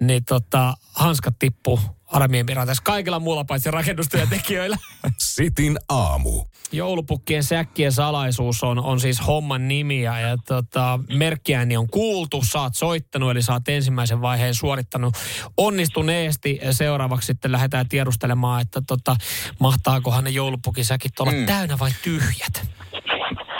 [0.00, 4.76] niin tota, hanskat tippuu Arabiemiraateissa kaikilla muulla paitsi rakennustyöntekijöillä.
[5.34, 6.44] Sitin aamu.
[6.72, 12.60] Joulupukkien säkkien salaisuus on, on siis homman nimi ja, ja tota, merkkiääni on kuultu, sä
[12.60, 15.14] oot soittanut eli oot ensimmäisen vaiheen suorittanut
[15.56, 16.58] onnistuneesti.
[16.62, 19.16] Ja Seuraavaksi sitten lähdetään tiedustelemaan, että tota,
[19.58, 21.46] mahtaakohan ne joulupukisäkit olla mm.
[21.46, 22.70] täynnä vai tyhjät.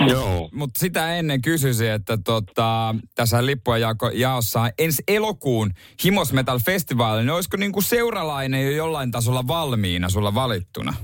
[0.09, 0.49] Joo.
[0.53, 3.83] Mutta sitä ennen kysyisin, että tota, tässä lippujen
[4.15, 5.71] jaossa ensi elokuun
[6.05, 10.95] Himos Metal Festival, niin olisiko niinku seuralainen jo jollain tasolla valmiina sulla valittuna?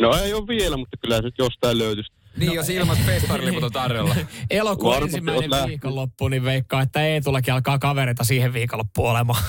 [0.00, 2.12] No ei ole vielä, mutta kyllä se jostain löytyisi.
[2.36, 4.16] Niin, jos ilmat festariliput on tarjolla.
[4.50, 9.42] Elokuun Varmasti ensimmäinen viikonloppu, niin veikkaa, että Eetullakin alkaa kavereita siihen viikonloppuun olemaan.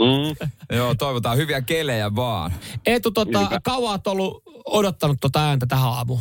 [0.00, 0.48] Mm.
[0.76, 2.52] Joo, toivotaan hyviä kelejä vaan.
[2.86, 6.20] Eetu, tota, kauan oot ollut odottanut tota ääntä tähän aamuun?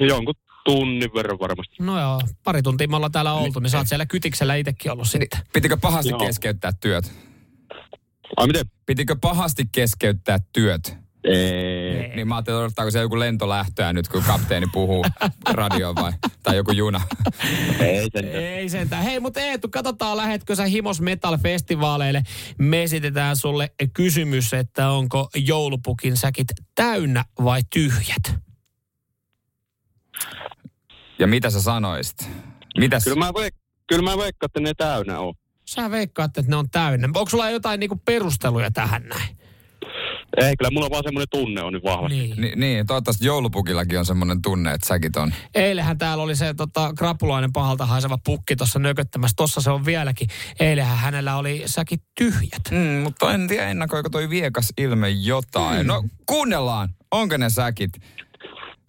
[0.00, 1.74] Jonkun tunnin verran varmasti.
[1.80, 5.08] No joo, pari tuntia me ollaan täällä oltu, niin sä oot siellä kytiksellä itsekin ollut
[5.08, 5.40] sitten.
[5.52, 6.18] Pitikö pahasti Joo.
[6.18, 7.12] keskeyttää työt?
[8.36, 8.66] Ai miten?
[8.86, 10.96] Pitikö pahasti keskeyttää työt?
[11.24, 12.16] Ei.
[12.16, 15.04] Niin mä ajattelin, odottaako se joku lentolähtöä nyt, kun kapteeni puhuu
[15.52, 17.00] radioon vai, tai joku juna.
[17.80, 18.44] Ei sentään.
[18.44, 19.04] Ei sentään.
[19.04, 22.22] Hei, mutta Eetu, katsotaan, lähetkö sä Himos Metal-festivaaleille.
[22.58, 28.42] Me esitetään sulle kysymys, että onko joulupukin säkit täynnä vai tyhjät?
[31.22, 32.30] Ja mitä sä sanoisit?
[32.78, 33.04] Mitäs?
[33.04, 35.34] Kyllä mä, veik- kyllä mä veikkaan, että ne täynnä on.
[35.66, 37.06] Sä veikkaat, että ne on täynnä.
[37.06, 39.36] Onko sulla jotain niinku perusteluja tähän näin?
[40.36, 42.18] Ei, kyllä mulla vaan semmoinen tunne on nyt vahvasti.
[42.18, 42.40] Niin.
[42.40, 45.34] Ni, niin, toivottavasti joulupukillakin on semmoinen tunne, että säkit on.
[45.54, 49.34] Eilähän täällä oli se tota, krapulainen pahalta haiseva pukki tuossa nököttämässä.
[49.36, 50.28] Tossa se on vieläkin.
[50.60, 52.70] Eilähän hänellä oli säkit tyhjät.
[52.70, 55.78] Mm, mutta en tiedä, ennakoiko toi viekas ilme jotain.
[55.78, 55.86] Hmm.
[55.86, 57.92] No kuunnellaan, onko ne säkit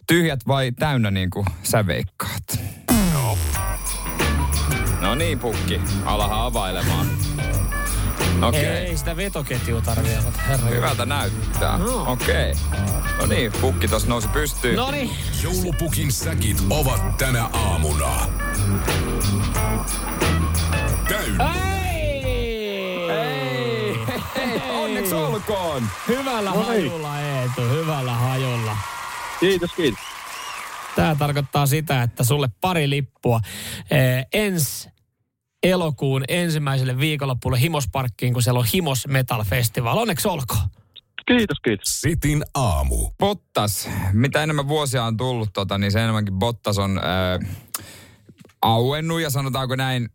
[0.06, 2.58] tyhjät vai täynnä niin kuin sä veikkaat?
[5.00, 5.80] No niin, pukki.
[6.04, 7.06] Alaha availemaan.
[8.42, 8.60] Okei.
[8.60, 8.64] Okay.
[8.64, 10.18] Ei sitä vetoketjua tarvitse.
[10.48, 11.78] Herra Hyvältä näyttää.
[11.78, 12.12] No.
[12.12, 12.52] Okei.
[12.52, 12.80] Okay.
[13.20, 14.76] No niin, pukki tossa nousi pystyyn.
[14.76, 15.10] No niin.
[15.42, 18.26] Joulupukin säkit ovat tänä aamuna.
[21.08, 21.54] Täynnä.
[21.54, 22.24] Ei!
[23.10, 23.98] Ei,
[24.36, 25.82] hei, onneksi olkoon.
[26.08, 26.66] Hyvällä No niin.
[26.66, 27.62] hajulla, Eetu.
[27.62, 28.93] Hyvällä hajulla.
[29.48, 30.00] Kiitos, kiitos.
[30.96, 33.40] Tämä tarkoittaa sitä, että sulle pari lippua
[33.90, 34.88] eh, ensi
[35.62, 39.98] elokuun ensimmäiselle viikonloppulle Himosparkkiin, kun siellä on Himos Metal Festival.
[39.98, 40.68] Onneksi olkoon.
[41.26, 42.00] Kiitos, kiitos.
[42.00, 43.10] Sitin aamu.
[43.18, 47.56] Bottas, mitä enemmän vuosia on tullut, tota, niin se enemmänkin Bottas on äh,
[48.62, 50.08] auennut ja sanotaanko näin,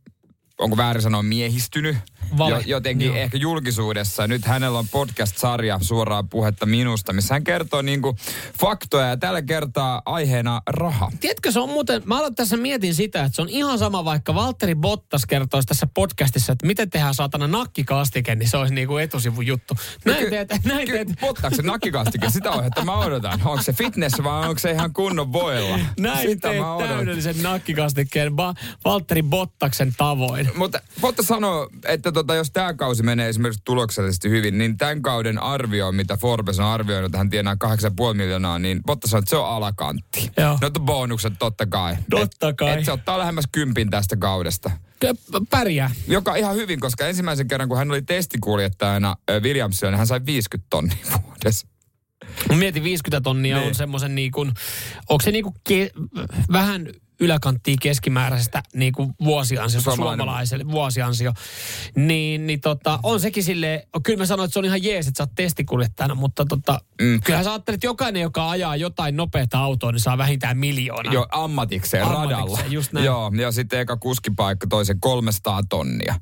[0.60, 1.98] onko väärin sanoa miehistynyt.
[2.38, 2.56] Vale.
[2.56, 3.16] jo, jotenkin Joo.
[3.18, 4.28] ehkä julkisuudessa.
[4.28, 8.16] Nyt hänellä on podcast-sarja suoraa puhetta minusta, missä hän kertoo niinku
[8.60, 11.12] faktoja ja tällä kertaa aiheena raha.
[11.20, 14.36] Tiedätkö, se on muuten, mä aloin tässä mietin sitä, että se on ihan sama, vaikka
[14.36, 19.48] Valtteri Bottas kertoisi tässä podcastissa, että miten tehdään saatana nakkikastike, niin se olisi niinku etusivun
[19.48, 19.74] juttu.
[20.06, 21.08] Näin Ky- teet, näin ky- teet.
[21.22, 22.30] Ottaako se nakkikastike?
[22.30, 23.42] Sitä aihetta mä odotan.
[23.46, 25.80] Onko se fitness vai onko se ihan kunnon voilla?
[26.00, 28.54] Näin Sitä teet täydellisen nakkikastikkeen ba-
[28.86, 30.50] Valtteri Bottaksen tavoin.
[30.56, 35.44] Mutta Botta sanoo, että tota, jos tämä kausi menee esimerkiksi tuloksellisesti hyvin, niin tämän kauden
[35.44, 39.36] arvio, mitä Forbes on arvioinut, että hän tienaa 8,5 miljoonaa, niin Botta sanoo, että se
[39.36, 40.32] on alakantti.
[40.38, 40.58] Joo.
[40.62, 41.96] No to bonukset totta kai.
[42.10, 42.80] Totta et, kai.
[42.80, 44.72] Et se ottaa lähemmäs kympin tästä kaudesta.
[45.50, 45.92] Pärjää.
[46.08, 50.68] Joka ihan hyvin, koska ensimmäisen kerran, kun hän oli testikuljettajana Williamsilla, niin hän sai 50
[50.70, 51.68] tonnia vuodessa.
[52.56, 53.68] Mietin 50 tonnia Niin.
[53.68, 54.52] on semmoisen niin kuin,
[55.10, 56.08] onko se niin kuin ke-
[56.52, 56.88] vähän
[57.20, 60.20] yläkanttia keskimääräisestä niin kuin vuosiansiosta Suomalainen.
[60.26, 61.34] suomalaiselle vuosiansio.
[61.96, 65.18] Niin, niin tota, on sekin sille kyllä mä sanoin, että se on ihan jees, että
[65.18, 67.22] sä oot testikuljettajana, mutta tota, Mm.
[67.24, 71.14] kyllähän sä ajattelet, että jokainen, joka ajaa jotain nopeata autoa, niin saa vähintään miljoona.
[71.14, 72.60] Joo, ammatikseen, Ammatikseen, radalla.
[72.70, 73.06] just näin.
[73.06, 76.16] Joo, ja sitten eka kuskipaikka toisen 300 tonnia.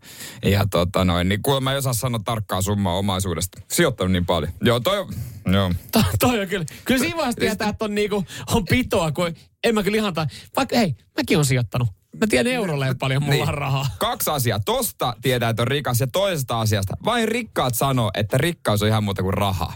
[0.46, 3.62] Ja tota noin, niin kuulemma ei osaa sanoa tarkkaa summaa omaisuudesta.
[3.72, 4.52] Sijoittanut niin paljon.
[4.62, 5.08] Joo, toi
[5.54, 5.74] joo.
[5.92, 6.66] To, toi on kyllä.
[6.86, 9.34] Kyllä siinä vaiheessa tietää, että on, niinku, on pitoa, kun
[9.64, 11.88] en mä kyllä ihan tai, vaikka hei, mäkin on sijoittanut.
[12.20, 13.48] Mä tiedän eurolleen paljon, mulla Niin.
[13.48, 13.88] on rahaa.
[14.00, 14.60] Kaksi asiaa.
[14.60, 16.98] Tosta tietää, että on rikas ja toisesta asiasta.
[17.06, 19.74] Vain rikkaat sanoo, että rikkaus on ihan muuta kuin rahaa.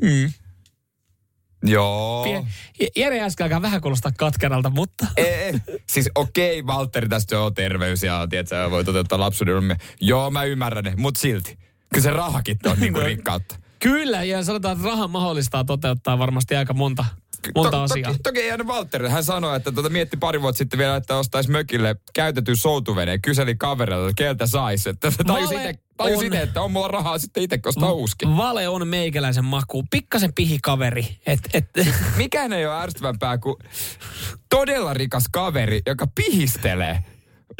[0.00, 0.32] Mm.
[1.62, 2.44] Joo.
[2.96, 5.06] Jere äsken alkaa vähän kuulostaa katkeralta, mutta...
[5.16, 5.52] Ei,
[5.90, 9.76] siis okei, okay, Valtteri, tästä on terveys ja tiedätkö, voi toteuttaa lapsuuden.
[10.00, 11.58] Joo, mä ymmärrän ne, mutta silti.
[11.94, 13.56] Kyllä se rahakin on niinku rikkautta.
[13.78, 17.04] Kyllä, ja sanotaan, että raha mahdollistaa toteuttaa varmasti aika monta,
[17.54, 18.10] monta To- asiaa.
[18.10, 19.08] Toki, toki ei Valtteri.
[19.08, 23.22] Hän sanoi, että tuota mietti pari vuotta sitten vielä, että ostaisi mökille käytetyn soutuveneen.
[23.22, 24.88] Kyseli kaverilta, että keltä saisi.
[24.88, 28.36] Että tajus Vale itse, tajus että on mulla rahaa sitten itse ostaa uuskin.
[28.36, 29.84] Vale on meikäläisen maku.
[29.90, 31.18] Pikkasen pihikaveri.
[31.26, 31.70] Et, et,
[32.16, 33.56] Mikään ei ole ärsyttävämpää kuin
[34.48, 37.04] todella rikas kaveri, joka pihistelee.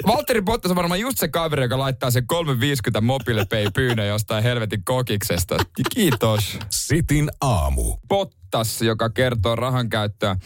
[0.07, 4.43] Valtteri Bottas on varmaan just se kaveri, joka laittaa sen 350 mobile pay pyynnön jostain
[4.43, 5.57] helvetin kokiksesta.
[5.95, 6.59] Kiitos.
[6.71, 7.97] Sitin aamu.
[8.09, 10.37] Bottas, joka kertoo rahan käyttöä.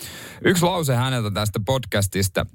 [0.44, 2.46] Yksi lause häneltä tästä podcastista,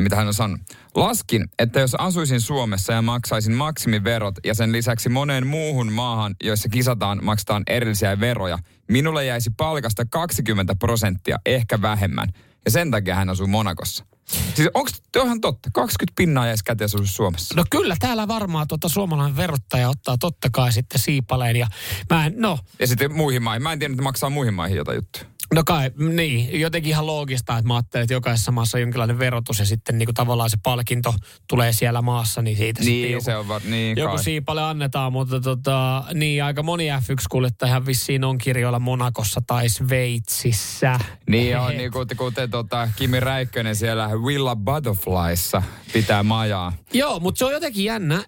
[0.00, 0.66] mitä hän on sanonut.
[0.94, 6.68] Laskin, että jos asuisin Suomessa ja maksaisin maksimiverot ja sen lisäksi moneen muuhun maahan, joissa
[6.68, 12.28] kisataan, maksetaan erillisiä veroja, minulle jäisi palkasta 20 prosenttia, ehkä vähemmän.
[12.64, 14.04] Ja sen takia hän asuu Monakossa.
[14.54, 14.90] Siis onko
[15.24, 15.70] ihan totta?
[15.72, 17.54] 20 pinnaa jäisi käteen Suomessa.
[17.54, 21.56] no kyllä, täällä varmaan tuota suomalainen verottaja ottaa totta kai sitten siipaleen.
[21.56, 21.66] Ja
[22.10, 23.62] mä en, no, Ja sitten muihin maihin.
[23.62, 25.33] Mä en tiedä, että maksaa muihin maihin jotain juttuja.
[25.54, 26.60] No kai, niin.
[26.60, 30.06] Jotenkin ihan loogista, että mä ajattelen, että jokaisessa maassa on jonkinlainen verotus ja sitten niin
[30.06, 31.14] kuin tavallaan se palkinto
[31.48, 34.24] tulee siellä maassa, niin siitä sitten Niin, joku, se on var, niin joku kai.
[34.24, 40.98] siipale annetaan, mutta tota, niin aika moni F1-kuljettajahan vissiin on kirjoilla Monakossa tai Sveitsissä.
[41.28, 45.62] Niin on, niin kuten, kuten tota, Kimi Räikkönen siellä Willa Butterflyssa
[45.92, 46.72] pitää majaa.
[46.92, 48.24] Joo, mutta se on jotenkin jännä,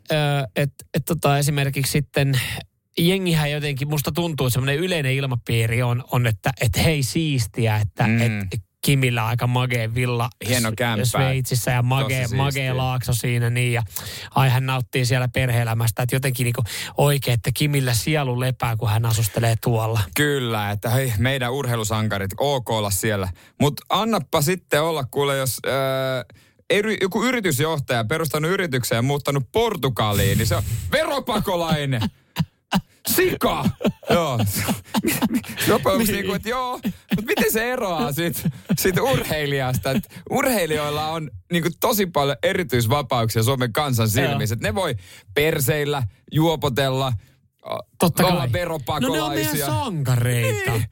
[0.56, 2.40] että et tota esimerkiksi sitten
[2.98, 8.06] jengihän jotenkin, musta tuntuu, että semmoinen yleinen ilmapiiri on, on että et hei siistiä, että
[8.06, 8.20] Mm.
[8.20, 11.04] et Kimillä aika magee villa Hieno kämppä.
[11.04, 13.82] Sveitsissä ja magee, magee laakso siinä niin ja
[14.34, 16.62] ai hän nauttii siellä perheelämästä, että jotenkin niinku
[16.96, 20.00] oikein, että Kimillä sielu lepää, kun hän asustelee tuolla.
[20.16, 23.28] Kyllä, että hei, meidän urheilusankarit, ok olla siellä.
[23.60, 26.36] Mutta annappa sitten olla, kuule, jos äh,
[26.70, 32.02] eri, joku yritysjohtaja perustanut yrityksen ja muuttanut Portugaliin, niin se on veropakolainen.
[33.14, 33.64] Sika!
[34.10, 34.38] Joo.
[35.68, 36.72] Jopa onko niin kuin, että joo,
[37.16, 38.40] mutta miten se eroaa siitä,
[38.78, 39.90] siitä urheilijasta?
[39.90, 44.52] Että urheilijoilla on niin kuin tosi paljon erityisvapauksia Suomen kansan silmissä.
[44.54, 44.94] Että ne voi
[45.34, 46.02] perseillä,
[46.32, 47.12] juopotella,
[47.98, 48.52] Totta olla kai.
[48.52, 49.08] veropakolaisia.
[49.08, 50.70] No ne on meidän sankareita.
[50.72, 50.84] Niin.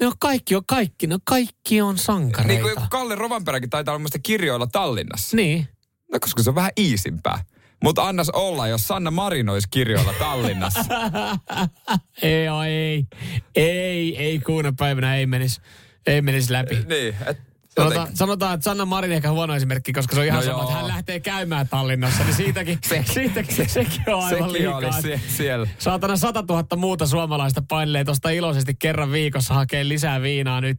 [0.00, 2.62] Ne on kaikki, on kaikki, no kaikki on Niin sankareita.
[2.62, 5.36] kuin joku Kalle Rovanperäkin taitaa olla muista kirjoilla Tallinnassa.
[5.36, 5.68] niin.
[6.12, 7.44] No koska se on vähän iisimpää.
[7.84, 10.80] Mutta annas olla, jos Sanna Marin olisi kirjoilla Tallinnassa.
[12.22, 13.06] Ei, ei,
[13.54, 15.60] ei, ei kuuna päivänä ei menisi,
[16.06, 16.74] ei menisi läpi.
[16.88, 17.38] niin, et,
[17.78, 20.62] Sanotaan, sanotaan, että Sanna Marin ehkä huono esimerkki, koska se on ihan No sama, joo.
[20.62, 24.58] että hän lähtee käymään Tallinnassa, niin siitäkin, Se- siitäkin se, sekin on aivan sekin oli
[24.82, 25.00] liikaa.
[25.00, 25.66] sie- siellä.
[25.78, 30.78] Saatana 100 000 muuta suomalaista painelee tuosta iloisesti kerran viikossa hakee lisää viinaa nyt.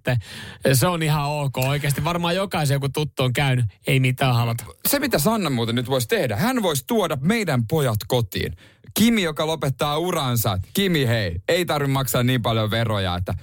[0.73, 1.58] Se on ihan ok.
[1.58, 3.65] Oikeasti varmaan jokaisen joku tuttu on käynyt.
[3.88, 4.63] Ei mitään halata.
[4.88, 8.55] Se, mitä Sanna muuten nyt voisi tehdä, hän voisi tuoda meidän pojat kotiin.
[8.93, 10.58] Kimi, joka lopettaa uransa.
[10.73, 13.34] Kimi, hei, ei tarvitse maksaa niin paljon veroja, että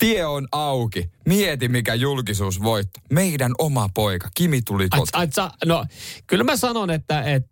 [0.00, 1.10] tie on auki.
[1.28, 3.00] Mieti, mikä julkisuus voitto.
[3.10, 4.28] Meidän oma poika.
[4.36, 5.30] Kimi tuli kotiin.
[5.64, 5.86] no,
[6.26, 7.42] kyllä mä sanon, että et,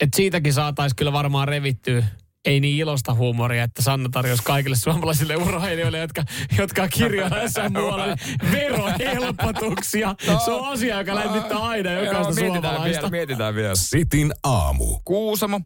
[0.00, 2.02] et siitäkin saataisiin kyllä varmaan revittyä
[2.44, 6.24] ei niin ilosta huumoria, että Sanna tarjosi kaikille suomalaisille urheilijoille, jotka,
[6.58, 8.18] jotka kirjoivat jossain muualla niin
[8.52, 10.14] verohelpotuksia.
[10.44, 13.00] Se on asia, joka lämmittää aina jokaista mietitään suomalaista.
[13.00, 13.74] vielä, mietitään vielä.
[13.74, 14.98] Sitin aamu.
[15.04, 15.60] Kuusamo,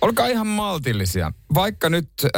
[0.00, 1.32] olkaa ihan maltillisia.
[1.54, 2.28] Vaikka nyt ö,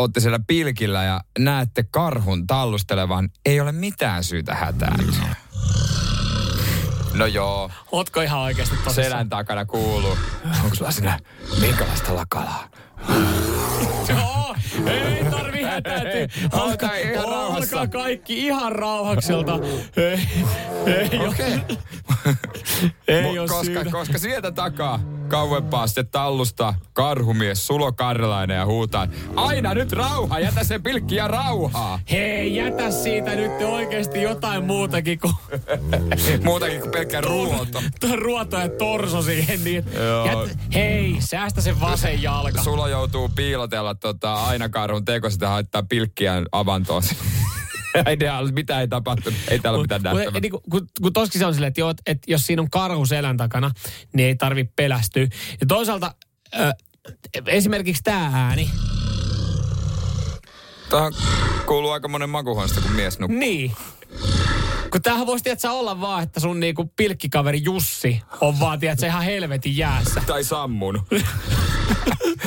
[0.00, 5.36] olette siellä pilkillä ja näette karhun tallustelevan, ei ole mitään syytä hätääntyä.
[7.14, 9.06] No joo, Ootko ihan oikeasti tosissaan?
[9.06, 10.18] selän takana kuuluu.
[10.64, 11.18] Onko sulla sinä
[11.60, 12.68] minkälaista lakalaa?
[14.08, 14.54] Joo,
[14.86, 16.26] ei tarvi hätääntyä.
[16.52, 17.24] Olkaa ihan.
[17.24, 19.58] Olkaa kaikki ihan rauhakselta.
[19.96, 20.28] Ei,
[20.86, 21.52] ei Okei.
[21.54, 21.78] ole,
[23.08, 29.74] ei ole koska, koska sieltä takaa kauempaa sitten tallusta karhumies Sulo Karlainen ja huutaa, aina
[29.74, 32.00] nyt rauha, jätä se pilkki ja rauhaa.
[32.10, 35.34] Hei, jätä siitä nyt oikeasti jotain muutakin kuin
[36.44, 37.82] Muutakin kuin pelkkä ruoto.
[38.22, 39.64] ruoto ja torso siihen.
[39.64, 39.84] Niin.
[40.26, 42.62] Jät, hei, säästä se vasen jalka.
[42.62, 47.02] Sulo joutuu piilotella tota, aina karhun teko, sitä haittaa pilkkiään avantoon.
[48.06, 50.40] Ei täällä, mitä ei tapahtunut, ei täällä ole mitään nähtävää.
[50.40, 52.70] niin kun, kun, kun toskin se on silleen, että, joo, että, että jos siinä on
[52.70, 53.70] karhu selän takana,
[54.12, 55.22] niin ei tarvi pelästyä.
[55.60, 56.14] Ja toisaalta
[56.58, 56.72] ö,
[57.46, 58.70] esimerkiksi tämä ääni,
[60.90, 61.12] Tähän
[61.66, 63.38] kuuluu aika monen makuhuoneesta, kun mies nukkuu.
[63.38, 63.72] niin.
[64.90, 69.22] Kun tämähän voisi tietysti olla vaan, että sun niinku pilkkikaveri Jussi on vaan, tiedätkö, ihan
[69.22, 70.22] helvetin jäässä.
[70.26, 71.02] Tai sammunut.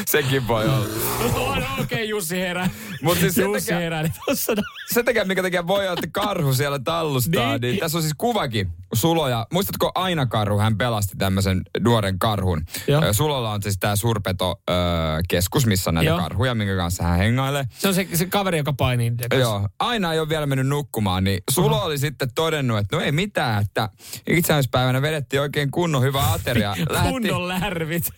[0.08, 0.88] Sekin voi olla.
[1.34, 2.69] No on okei, okay, Jussi herää.
[3.01, 4.62] Mut siis sen Jussi takia- herää, niin tossa no.
[4.93, 7.62] Se takia, mikä takia voi olla, että karhu siellä tallustaa, niin.
[7.62, 7.79] Niin.
[7.79, 9.47] tässä on siis kuvakin Suloja.
[9.53, 12.62] Muistatko Aina Karhu, hän pelasti tämmöisen nuoren karhun.
[12.88, 13.13] Joo.
[13.13, 16.17] Sulolla on siis tämä suurpeto-keskus, missä on näitä Joo.
[16.19, 17.65] karhuja, minkä kanssa hän hengailee.
[17.77, 19.12] Se on se, se kaveri, joka painii.
[19.39, 23.12] Joo, aina ei ole vielä mennyt nukkumaan, niin Sulo oli sitten todennut, että no ei
[23.12, 23.89] mitään, että
[24.28, 26.76] itsenäispäivänä vedettiin oikein kunnon hyvä ateria.
[27.10, 28.10] Kunnon lärvit.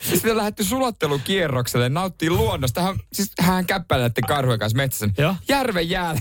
[0.00, 2.82] Sitten lähdetty sulattelukierrokselle, nauttii luonnosta.
[2.82, 5.08] Hän, siis hän käppäilee näiden karhujen kanssa metsässä.
[5.18, 5.36] Joo.
[5.48, 6.20] Järven jäällä.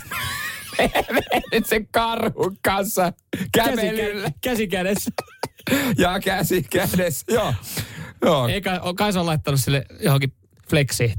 [1.51, 3.13] Nyt sen karhun kanssa
[3.51, 4.29] kävelyllä.
[4.29, 5.11] Käsi, käsi kädessä.
[5.97, 7.25] Ja käsi kädessä.
[7.33, 7.53] Joo.
[8.21, 8.47] Joo.
[8.47, 10.33] Eikä, kai se on laittanut sille johonkin
[10.69, 11.13] fleksiin.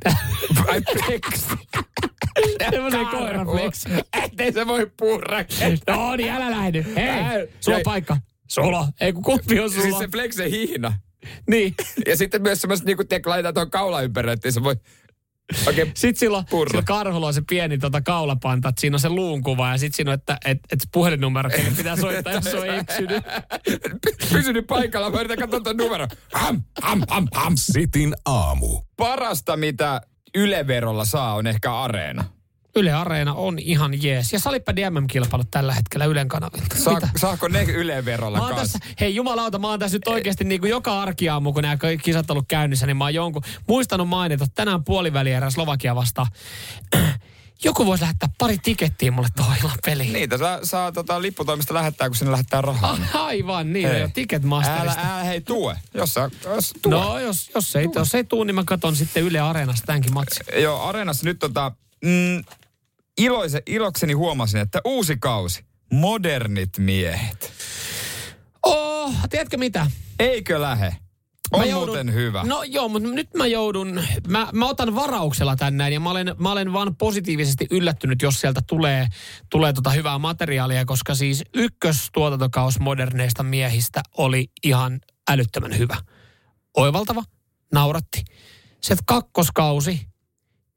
[0.69, 1.47] Ai peksi.
[2.71, 3.89] Semmoisen koiran fleksi.
[4.23, 5.21] Ettei se voi puhua
[5.87, 6.85] No niin, älä lähdy.
[6.97, 8.17] Hei, sulla on ja- paikka.
[8.49, 8.89] Sulla.
[9.01, 9.83] Ei kun kumpi on sulla.
[9.83, 10.93] Siis se flekse hihna.
[11.51, 11.75] Niin.
[12.07, 14.77] Ja sitten myös semmoiset, niin kuin tiedätkö, laitetaan tuohon kaula ympärille, että se voi
[15.67, 16.71] oikein Sitten Purra.
[16.71, 19.97] sillä karhulla on se pieni tota kaulapanta, että siinä on se luun kuva ja sitten
[19.97, 23.25] siinä on, että et, et puhelinnumero, kelle pitää soittaa, jos se on eksynyt.
[24.33, 25.11] pysynyt paikalla.
[25.11, 26.09] Mä yritän katsoa tuon numero.
[26.33, 27.53] Ham, ham, ham, ham.
[27.57, 28.81] Sitin aamu.
[28.97, 30.01] Parasta, mitä
[30.35, 32.25] Yle-verolla saa, on ehkä areena.
[32.77, 34.33] Yle Areena on ihan jees.
[34.33, 36.77] Ja Salippa MM-kilpailut tällä hetkellä Ylen kanavilta.
[36.77, 37.09] Saa, Mitä?
[37.17, 38.79] saako ne Yle-verolla Mä oon kanssa?
[38.79, 42.31] tässä, hei jumalauta, mä oon tässä nyt oikeasti niin kuin joka arkiaamu, kun nämä kisat
[42.31, 46.27] ollut käynnissä, niin mä oon jonkun muistanut mainita, tänään puolivälierä Slovakia vastaan.
[47.65, 50.13] Joku voisi lähettää pari tikettiä mulle tuohon illan peliin.
[50.13, 52.91] Niitä saa, saa tota, lipputoimista lähettää, kun sinne lähettää rahaa.
[52.91, 54.01] Ah, aivan niin, Hei.
[54.01, 55.01] jo Ticketmasterista.
[55.01, 55.77] Älä, älä hei tue.
[55.95, 56.93] Jos, sä, jos tue.
[56.93, 60.63] No, jos, jos, ei, jos ei tuu, niin mä katson sitten Yle Areenasta tämänkin matsin.
[60.63, 61.73] Joo, Areenassa nyt tota,
[62.05, 62.45] mm,
[63.19, 65.65] iloise, ilokseni huomasin, että uusi kausi.
[65.93, 67.53] Modernit miehet.
[68.63, 69.87] Oh, tiedätkö mitä?
[70.19, 70.97] Eikö lähe?
[71.53, 72.45] On Mä joudun- muuten hyvä.
[72.45, 76.35] No joo, mutta nyt mä joudun, mä, mä otan varauksella tän näin ja mä olen,
[76.39, 79.09] mä olen vaan positiivisesti yllättynyt, jos sieltä tulee,
[79.51, 85.01] tulee tota hyvää materiaalia, koska siis ykköstuotantokaus moderneista miehistä oli ihan
[85.31, 85.97] älyttömän hyvä.
[86.77, 87.23] Oivaltava,
[87.73, 88.25] nauratti.
[88.81, 90.07] Se kakkoskausi,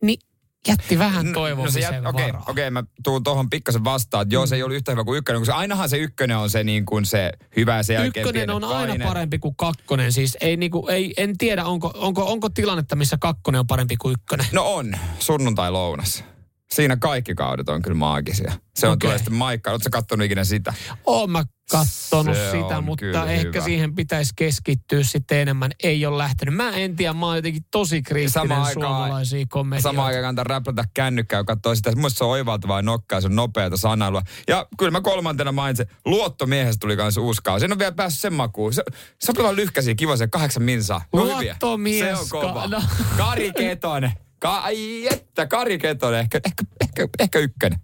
[0.04, 0.20] niin
[0.68, 2.44] jätti vähän No, toivomisen se jät- Okei, varaa.
[2.48, 5.42] okei, mä tuun tuohon pikkasen vastaan, että joo, se ei ollut yhtä hyvä kuin ykkönen,
[5.42, 8.88] koska ainahan se ykkönen on se niin kuin se hyvä ja sen Ykkönen on aina
[8.88, 9.08] paineet.
[9.10, 10.12] parempi kuin kakkonen.
[10.12, 14.14] Siis ei, niinku, ei, en tiedä, onko, onko, onko tilannetta, missä kakkonen on parempi kuin
[14.14, 14.46] ykkönen.
[14.52, 16.24] No on, sunnuntai-lounas.
[16.72, 18.52] Siinä kaikki kaudet on kyllä maagisia.
[18.76, 19.08] Se on Okei.
[19.08, 19.72] tulee sitten Maikka.
[19.72, 20.74] Oletko kattonut ikinä sitä?
[21.06, 23.62] Oon mä kattonut Se sitä, on mutta ehkä hyvä.
[23.66, 25.72] siihen pitäisi keskittyä sitten enemmän.
[25.84, 26.56] Ei ole lähtenyt.
[26.56, 29.84] Mä en tiedä, mä oon jotenkin tosi kriittinen Samaan suomalaisia komedioita.
[29.90, 31.96] Samaan aikaan kannattaa räplätä kännykkää katsoa sitä.
[31.96, 34.22] Mun se on oivaltavaa nokkaa, se on nopeata sanailua.
[34.48, 37.66] Ja kyllä mä kolmantena mainitsin, luottomiehestä tuli kanssa uusi kausi.
[37.66, 38.74] En ole vielä päässyt sen makuun.
[38.74, 38.84] Se,
[39.24, 41.02] sopivan lyhkäisiä, kiva se kahdeksan minsaa.
[41.14, 41.24] No.
[41.26, 42.68] Luottomies, Se on kova.
[42.68, 42.82] no.
[43.18, 44.12] Kari Ketonen.
[44.40, 46.20] Ka- ai että, Kari Ketonen.
[46.20, 47.80] Ehkä, ehkä, ehkä, ehkä ykkönen.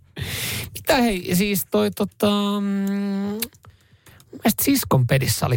[0.73, 2.31] Mitä hei, siis toi tota...
[2.61, 2.67] Mm,
[4.31, 5.55] mun mielestä Siskon pedissä oli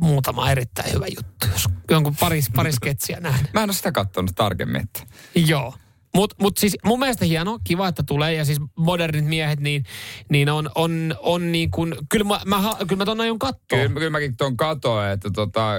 [0.00, 3.52] muutama erittäin hyvä juttu, jos jonkun pari, pari sketsiä nähnyt.
[3.54, 4.82] Mä en ole sitä katsonut tarkemmin.
[4.82, 5.02] Että.
[5.34, 5.74] Joo.
[6.14, 8.34] Mutta mut siis mun mielestä hieno, kiva, että tulee.
[8.34, 9.84] Ja siis modernit miehet, niin,
[10.28, 13.58] niin on, on, on niin kuin, kyllä mä, mä, kyllä mä ton aion katsoa.
[13.68, 15.72] Kyllä, kyllä mäkin tuon katoa, että tota,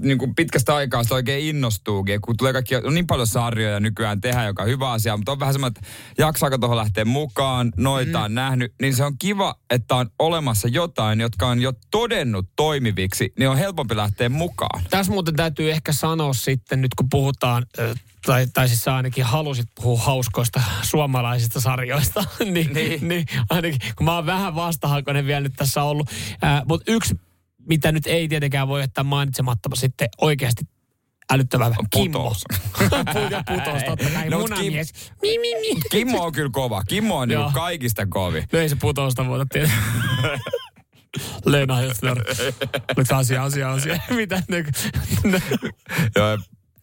[0.00, 4.20] niin kuin pitkästä aikaa sitä oikein innostuukin, kun tulee kaikki, on niin paljon sarjoja nykyään
[4.20, 8.20] tehdä, joka on hyvä asia, mutta on vähän semmoinen, että jaksaako tuohon lähteä mukaan, noita
[8.20, 13.32] on nähnyt, niin se on kiva, että on olemassa jotain, jotka on jo todennut toimiviksi,
[13.38, 14.82] niin on helpompi lähteä mukaan.
[14.90, 17.66] Tässä muuten täytyy ehkä sanoa sitten, nyt kun puhutaan,
[18.26, 22.72] tai, tai siis sä ainakin halusit puhua hauskoista suomalaisista sarjoista, niin, Niin.
[22.74, 23.08] niin.
[23.08, 26.10] niin ainakin, kun mä oon vähän vastahakoinen vielä nyt tässä ollut.
[26.68, 27.14] Mutta yksi,
[27.68, 30.64] mitä nyt ei tietenkään voi jättää mainitsematta, sitten oikeasti
[31.32, 32.34] älyttävä Kimmo.
[33.30, 34.28] Ja putous, totta kai.
[34.30, 34.92] No, Munamies.
[35.22, 35.80] Mi, mi, mi.
[35.90, 36.82] Kimmo on kyllä kova.
[36.88, 38.44] Kimmo on niinku kaikista kovi.
[38.52, 39.76] No ei se putousta voida tietää.
[41.44, 42.24] Leena Höfner.
[42.96, 43.98] Nyt asia, asia, asia.
[44.16, 44.64] Mitä ne...
[45.24, 45.42] ne-
[46.16, 46.38] Joo,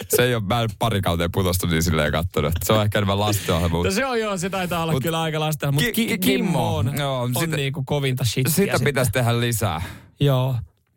[0.09, 2.53] se ei ole, mä en pari kauteen putosta niin silleen kattonut.
[2.63, 3.83] Se on ehkä enemmän lastenohjelma.
[3.83, 5.71] No se on joo, se taitaa olla Mut- kyllä aika lasta.
[5.71, 8.53] Mutta Ki- ki, Ki- Kimmo on, Joo, on sitä- niinku kovinta shittiä.
[8.53, 8.83] Sitä sitten.
[8.85, 9.81] pitäisi tehdä lisää.
[10.19, 10.55] Joo.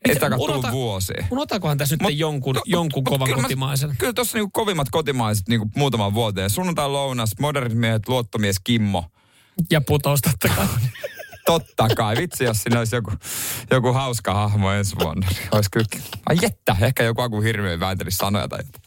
[0.08, 1.26] Ei sitä tullut vuosiin.
[1.30, 3.96] Unohtakohan tässä nyt Mut- jonkun, no, jonkun mut kovan kyllä mä- kotimaisen.
[3.98, 6.50] Kyllä tuossa niinku kovimmat kotimaiset niinku muutaman vuoteen.
[6.50, 9.04] Sunnuntai lounas, modernit miehet, luottomies Kimmo.
[9.70, 10.66] Ja putous totta kai.
[11.46, 12.16] Totta kai.
[12.16, 13.12] Vitsi, jos siinä olisi joku,
[13.70, 15.26] joku hauska hahmo ensi vuonna.
[15.30, 15.86] Niin olisi kyllä...
[16.28, 18.85] Ai jettä, ehkä joku Aku Hirviö vääntelisi sanoja tai jotain.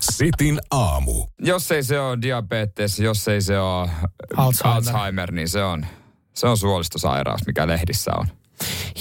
[0.00, 1.26] Sitin aamu.
[1.38, 3.90] Jos ei se ole diabetes, jos ei se ole
[4.36, 4.76] Alzheimer.
[4.76, 5.86] Alzheimer niin se on,
[6.34, 8.26] se on suolistosairaus, mikä lehdissä on.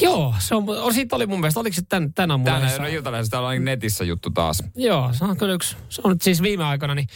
[0.01, 2.51] Joo, se on, on, siitä oli mun mielestä, oliko se tän, tänä aamulla?
[2.51, 2.91] Tänään jossain?
[2.91, 4.63] no iltalehdessä täällä on netissä juttu taas.
[4.75, 5.77] Joo, se on kyllä yksi.
[5.89, 7.07] Se on nyt siis viime aikoina, niin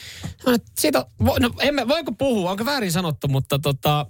[0.77, 4.05] siitä, vo- no emme, voiko puhua, onko väärin sanottu, mutta tota,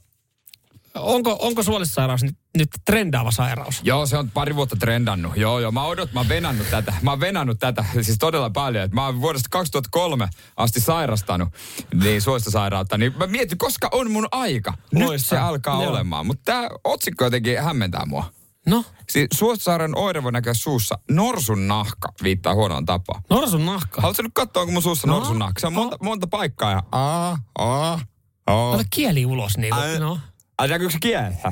[0.95, 3.79] onko, onko suolistosairaus nyt, nyt trendaava sairaus?
[3.83, 5.37] Joo, se on pari vuotta trendannut.
[5.37, 6.93] Joo, joo, mä odot, mä oon venannut tätä.
[7.01, 8.83] Mä oon venannut tätä siis todella paljon.
[8.83, 10.27] Et mä oon vuodesta 2003
[10.57, 11.49] asti sairastanut
[12.01, 12.97] niin suolistosairautta.
[12.97, 14.71] Niin mä mietin, koska on mun aika.
[14.91, 15.47] Nyt se Loistavaa.
[15.47, 15.91] alkaa Joo.
[15.91, 16.25] olemaan.
[16.25, 18.31] Mutta tää otsikko jotenkin hämmentää mua.
[18.67, 20.99] No, Siis suolistosairaan oire voi näkyä suussa.
[21.11, 23.21] Norsun nahka viittaa huonoon tapaan.
[23.29, 24.01] norsun nahka.
[24.01, 25.59] Haluatko nyt katsoa, onko mun suussa No, norsun nahka?
[25.59, 27.99] Se on monta, monta paikkaa ja aa, aa,
[28.47, 28.69] aa.
[28.69, 30.19] Ota kieli ulos niin Ai- no.
[30.57, 31.51] Ai näkyykö se kielessä?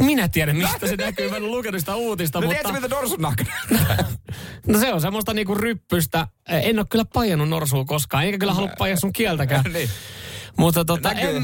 [0.00, 1.30] Minä tiedän, mistä se näkyy.
[1.30, 2.62] Mä en lukenut sitä uutista, No mutta...
[2.62, 3.18] tiedätkö, miltä norsun?
[4.66, 6.28] No se on semmoista niinku ryppystä.
[6.48, 9.64] En ole kyllä pajannut norsua koskaan, enkä kyllä halua pajaa sun kieltäkään.
[9.72, 9.90] niin.
[10.56, 11.42] Mutta tota, en, en,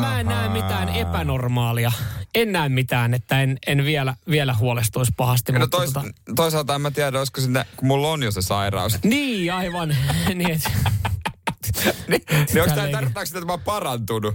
[0.00, 1.92] mä en näe mitään epänormaalia.
[2.34, 5.52] En näe mitään, että en, en vielä, vielä huolestuisi pahasti.
[5.52, 8.42] No mutta tois, tota, toisaalta en mä tiedä, olisiko sinne, kun mulla on jo se
[8.42, 8.98] sairaus.
[9.04, 9.96] niin, aivan.
[10.34, 10.60] niin, et,
[12.08, 12.92] niin, niin onko tämä Tälleen.
[12.92, 14.34] tarkoittaako sitä, että mä oon parantunut?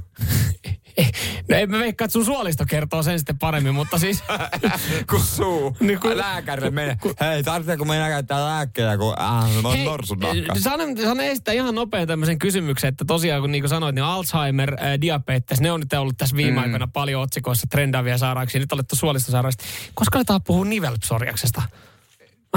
[1.49, 4.23] no en mä veikkaa, että sun suolisto kertoo sen sitten paremmin, mutta siis...
[5.10, 6.97] kun suu Niin kun- lääkärille menee.
[7.19, 10.56] Hei, tarvitseeko meidän käyttää lääkkeitä, kun äh, mä oon norsun nahka?
[10.60, 14.73] sanon, sanon esittää ihan nopean tämmöisen kysymyksen, että tosiaan kun niin kuin sanoit, niin Alzheimer,
[14.73, 16.63] äh, diabetes, ne on nyt ollut tässä viime mm.
[16.63, 18.62] aikoina paljon otsikoissa trendaavia sairauksia.
[18.62, 19.63] Nyt olettu suolistosairaista.
[19.93, 21.62] Koska aletaan puhua nivelpsoriaksesta?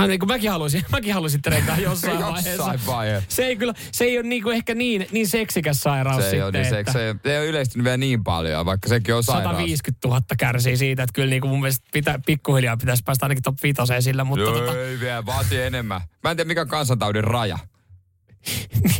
[0.01, 2.51] Mä, niin kuin mäkin haluaisin, mäkin haluaisin trendaa jossain, vaiheessa.
[2.51, 3.31] Jossain vaiheessa.
[3.31, 6.45] Se ei kyllä, se ei ole niinku ehkä niin, niin seksikäs sairaus Se ei, sitten,
[6.45, 9.51] ole, niin se, että se, ei, ole yleistynyt vielä niin paljon, vaikka sekin on sairaus.
[9.51, 13.57] 150 000 kärsii siitä, että kyllä niinku mun mielestä pitä, pikkuhiljaa pitäisi päästä ainakin top
[13.63, 16.01] 5 sillä, mutta Joo, tota, ei vielä, vaatii enemmän.
[16.23, 17.59] Mä en tiedä, mikä on kansantaudin raja.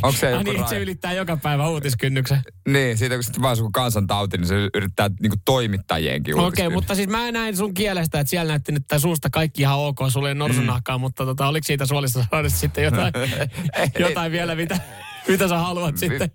[0.03, 2.41] Onko se joku niin, se ylittää joka päivä uutiskynnyksen.
[2.67, 6.95] Niin, siitä kun sitten vaan sun kansantauti, niin se yrittää niinku toimittajienkin Okei, okay, mutta
[6.95, 10.29] siis mä näin sun kielestä, että siellä näytti nyt tää suusta kaikki ihan ok, sulla
[10.29, 13.13] ei norsunahkaa, mutta tota, oliko siitä suolistosairaudesta sitten jotain,
[13.99, 14.79] jotain vielä, mitä,
[15.27, 16.31] mitä sä haluat sitten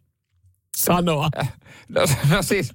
[0.76, 1.28] sanoa?
[1.88, 2.72] No, no siis,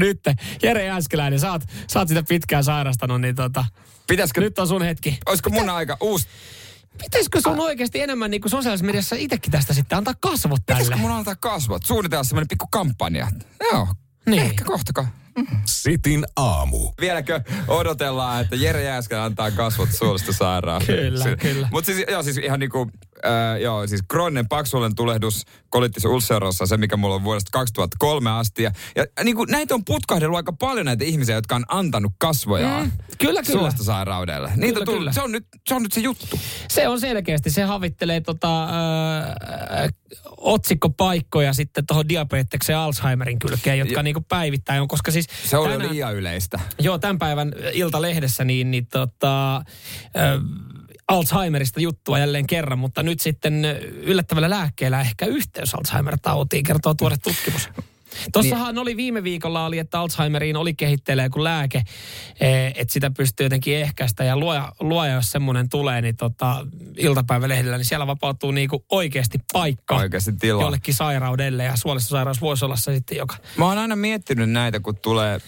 [0.00, 0.20] Nyt,
[0.62, 1.62] Jere Jääskeläinen, sä oot,
[1.92, 3.64] sä oot sitä pitkään sairastanut, niin tota,
[4.06, 5.18] pitäisikö, nyt on sun hetki.
[5.26, 6.28] olisiko mun aika uusi,
[6.98, 10.78] Pitäisikö sun oikeasti enemmän niin kuin sosiaalisessa mediassa itsekin tästä sitten antaa kasvot tälle?
[10.80, 11.84] pitäisikö mun antaa kasvot?
[11.86, 13.28] Suunnitella semmoinen pikku kampanja.
[13.72, 13.88] Joo,
[14.26, 14.42] Niin.
[14.42, 15.08] ehkä kohtakaan.
[15.64, 16.90] Sitin aamu.
[17.00, 20.82] Vieläkö odotellaan, että Jere Jääskä antaa kasvot suolista sairaan?
[20.86, 21.68] Kyllä, kyllä.
[21.72, 22.90] Mutta siis, joo, siis ihan niinku,
[23.26, 28.62] äh, joo, siis krooninen paksuolen tulehdus kolitis ulcerossa, se mikä mulla on vuodesta 2003 asti.
[28.62, 32.84] Ja, ja niinku, näitä on putkahdellut aika paljon näitä ihmisiä, jotka on antanut kasvojaan.
[32.84, 33.58] Mm, kyllä, kyllä.
[33.58, 34.52] Suolistosairaudelle.
[34.56, 35.12] Niitä Kyllä, on tullut, kyllä.
[35.12, 36.40] Se, on nyt, se on nyt se juttu.
[36.68, 38.70] Se on selkeästi, se havittelee tota, äh,
[40.36, 45.56] otsikkopaikkoja sitten tuohon diabeteksen ja Alzheimerin kylkeen, jotka Ja- niinku päivittäin on, koska siis Se
[45.56, 46.60] on jo tänään- liian yleistä.
[46.78, 49.62] Joo, tämän päivän Iltalehdessä niin, niin tota, äh,
[51.08, 53.64] Alzheimerista juttua jälleen kerran, mutta nyt sitten
[54.02, 57.68] yllättävällä lääkkeellä ehkä yhteys Alzheimer-tautiin, kertoo tuore tutkimus.
[58.32, 61.82] Tossahan oli viime viikolla oli, että Alzheimeriin oli kehittelee joku lääke,
[62.40, 67.76] eh, että sitä pystyy jotenkin ehkäistä ja luoja, luoja jos semmoinen tulee, niin tota, iltapäivälehdellä,
[67.76, 70.62] niin siellä vapautuu niinku oikeasti paikka Oikeasti tilaa.
[70.62, 73.36] jollekin sairaudelle ja suolistosairaus voisi olla se sitten joka.
[73.58, 75.40] Mä oon aina miettinyt näitä, kun tulee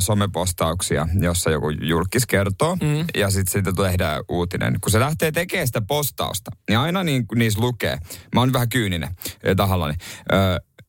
[0.00, 3.04] somepostauksia, jossa joku julkis kertoo, mm.
[3.16, 4.80] ja sitten siitä tehdään uutinen.
[4.80, 7.98] Kun se lähtee tekemään sitä postausta, niin aina niin, niissä lukee,
[8.34, 9.16] mä oon vähän kyyninen
[9.56, 9.94] tahallani,
[10.32, 10.36] ö,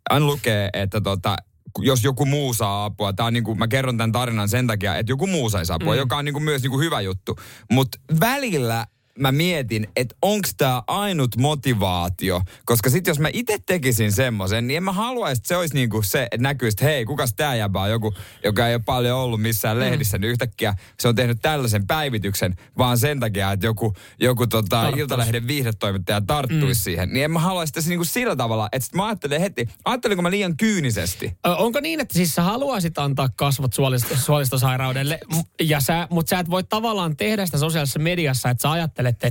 [0.09, 1.35] aina lukee, että tota,
[1.79, 4.95] jos joku muu saa apua, tää on niin kuin, mä kerron tämän tarinan sen takia,
[4.95, 5.99] että joku muu saisi apua, mm.
[5.99, 7.35] joka on niin kuin myös niin kuin hyvä juttu.
[7.71, 8.87] Mutta välillä
[9.19, 14.77] mä mietin, että onko tämä ainut motivaatio, koska sitten jos mä itse tekisin semmoisen, niin
[14.77, 17.81] en mä haluaisi, että se olisi niinku se, että näkyisi, että hei, kukas tää jäbä
[17.81, 21.87] on joku, joka ei ole paljon ollut missään lehdissä, niin yhtäkkiä se on tehnyt tällaisen
[21.87, 24.93] päivityksen, vaan sen takia, että joku, joku tota.
[24.97, 26.83] Iltalehden viihdetoimittaja tarttuisi mm.
[26.83, 27.13] siihen.
[27.13, 30.31] Niin en mä haluaisi sitä niinku sillä tavalla, että sit mä ajattelen heti, ajattelinko mä
[30.31, 31.37] liian kyynisesti?
[31.47, 35.19] Ö, Onko niin, että siis sä haluaisit antaa kasvot suolisto, suolistosairaudelle,
[35.61, 39.27] ja sä, mutta sä et voi tavallaan tehdä sitä sosiaalisessa mediassa, että sä ajattelet, että,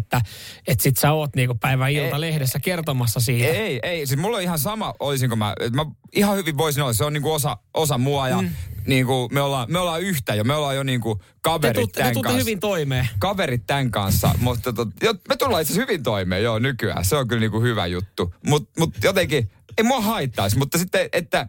[0.67, 3.49] että sit sä oot niinku päivän ilta lehdessä kertomassa siitä.
[3.49, 4.07] Ei, ei.
[4.07, 6.93] Siis mulla on ihan sama, olisinko mä, mä ihan hyvin voisin olla.
[6.93, 8.51] Se on niinku osa, osa mua ja mm.
[8.87, 10.45] niinku me, ollaan, me ollaan yhtä jo.
[10.45, 12.41] Me ollaan jo niinku te kaverit te tämän tuutte kanssa.
[12.41, 13.09] hyvin toimeen.
[13.19, 17.05] Kaverit tämän kanssa, mutta tot, jo, me tullaan itse hyvin toimeen, joo, nykyään.
[17.05, 18.35] Se on kyllä niinku hyvä juttu.
[18.47, 21.49] Mutta mut jotenkin, ei mua haittaisi, mutta sitten, että...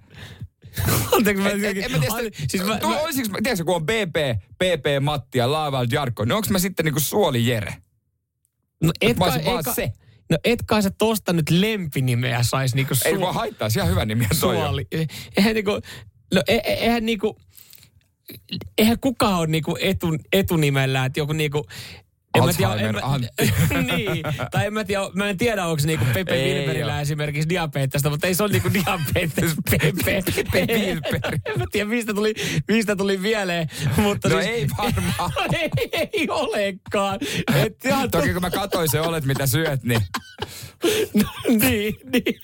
[1.12, 2.16] Anteeksi, mä et, en mä tiedä,
[2.48, 2.80] siis mä, mä,
[3.32, 4.16] mä, tiedätkö, kun on BP,
[4.58, 7.76] PP Matti ja Laaval Jarkko, niin onko mä sitten niinku Suoli Jere?
[8.82, 9.92] No et Mä kai, vaan se.
[10.30, 14.06] No et kai sä tosta nyt lempinimeä sais niinku Ei su- mua haittaa, ihan hyvä
[14.06, 14.62] nimi on toi jo.
[14.66, 14.88] suoli.
[15.38, 15.72] Eihän niinku,
[16.34, 17.38] no e, e- eihän niinku,
[18.78, 21.66] eihän kukaan ole niinku etun, etunimellä, että joku niinku,
[22.36, 23.02] en mä tiedä, en mä,
[23.96, 28.10] niin, tai en mä tiedä, mä en tiedä, onko niinku Pepe Ei Wilberillä esimerkiksi diabeettista,
[28.10, 30.24] mutta ei se ole niinku diabetes Pepe.
[30.52, 31.40] Pepe Wilber.
[31.46, 32.34] En mä tiedä, mistä tuli,
[32.68, 35.32] mistä tuli mieleen, mutta No siis, ei varmaan.
[35.54, 35.70] ei,
[36.14, 37.20] ei olekaan.
[37.56, 37.78] Et,
[38.12, 40.02] Toki kun mä katsoin se olet, mitä syöt, niin
[41.48, 42.40] niin, niin.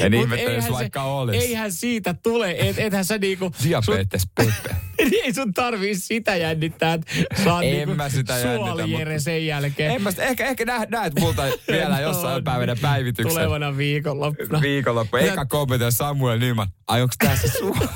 [0.00, 1.38] En Mut ihmettele, jos vaikka se, olisi.
[1.38, 3.52] Eihän siitä tule, et, ethän sä niinku...
[3.64, 4.52] Diabetes Pepe.
[4.52, 9.46] Sun, ei sun tarvii sitä jännittää, että oot En niinku mä sitä jännitä, mutta- sen
[9.46, 9.90] jälkeen.
[9.90, 13.32] En mä sitä, ehkä, ehkä näet, näet multa vielä jossain No, päivänä päivityksen.
[13.32, 14.60] Tulevana viikonloppuna.
[14.60, 15.16] Viikonloppu.
[15.16, 16.68] Eka kommentti Samuel Nyman.
[16.86, 17.88] Ai onks tässä suoli?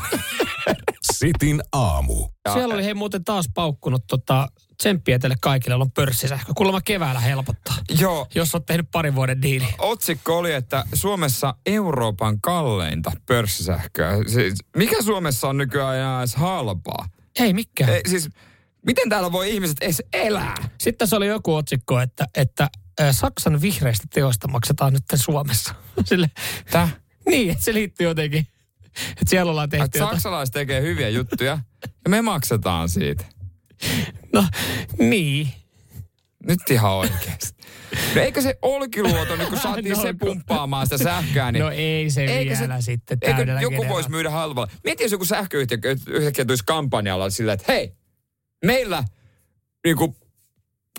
[1.18, 2.28] Sitin aamu.
[2.52, 4.48] Siellä oli hei muuten taas paukkunut tota,
[4.78, 6.52] tsemppiä teille kaikille, on pörssisähkö.
[6.56, 8.26] Kuulemma keväällä helpottaa, Joo.
[8.34, 9.66] jos oot tehnyt parin vuoden diili.
[9.78, 14.12] Otsikko oli, että Suomessa Euroopan kalleinta pörssisähköä.
[14.26, 17.08] Siis, mikä Suomessa on nykyään enää edes halpaa?
[17.38, 17.90] Ei mikään.
[17.90, 18.28] Ei, siis,
[18.86, 20.54] miten täällä voi ihmiset edes elää?
[20.78, 25.74] Sitten tässä oli joku otsikko, että, että ä, Saksan vihreistä teosta maksetaan nyt Suomessa.
[26.04, 26.30] Sille,
[26.70, 26.88] Tää?
[27.28, 28.46] niin, että se liittyy jotenkin.
[29.10, 30.14] Että siellä ollaan tehty jotain.
[30.14, 31.58] saksalaiset tekee hyviä juttuja
[32.04, 33.24] ja me maksetaan siitä.
[34.32, 34.44] No,
[34.98, 35.48] niin.
[36.46, 37.56] Nyt ihan oikeasti.
[38.14, 41.60] No eikö se Olkiluoto, niin kun saatiin No, se pumppaamaan sitä sähköä, niin...
[41.62, 43.88] No ei se Eikö vielä sitten Eikö joku generalla.
[43.88, 44.72] voisi myydä halvalla?
[44.84, 45.78] Mieti, jos joku sähköyhtiö
[46.08, 47.92] yhtäkkiä tulisi kampanjalla sillä, että hei,
[48.64, 49.04] meillä
[49.84, 50.16] niinku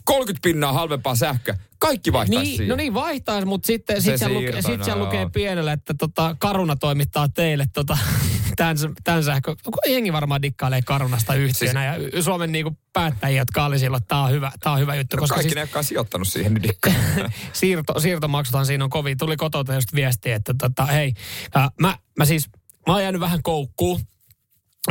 [0.06, 1.58] 30 pinnaa halvempaa sähköä.
[1.80, 2.70] Kaikki vaihtaisi Niin, siihen.
[2.70, 6.36] no niin, vaihtaisi, mutta sitten Se sit siellä, luke, sit siellä lukee pienellä, että tota,
[6.40, 7.98] Karuna toimittaa teille tota,
[8.58, 9.56] tämän, tämän sähkö.
[9.88, 14.24] Jengi varmaan dikkailee Karunasta yhtiönä Siis- ja Suomen niinku päättäjiä, jotka oli silloin, että tämä
[14.24, 15.16] on hyvä, tää on hyvä juttu.
[15.16, 16.74] no koska kaikki siis ne, jotka on sijoittanut siihen, niin
[17.54, 19.18] siirto, siirtomaksuthan siinä on kovin.
[19.18, 21.14] Tuli kotota just viestiä, että tota, hei,
[21.56, 22.50] ää, mä, mä siis,
[22.88, 24.02] mä oon jäänyt vähän koukkuun.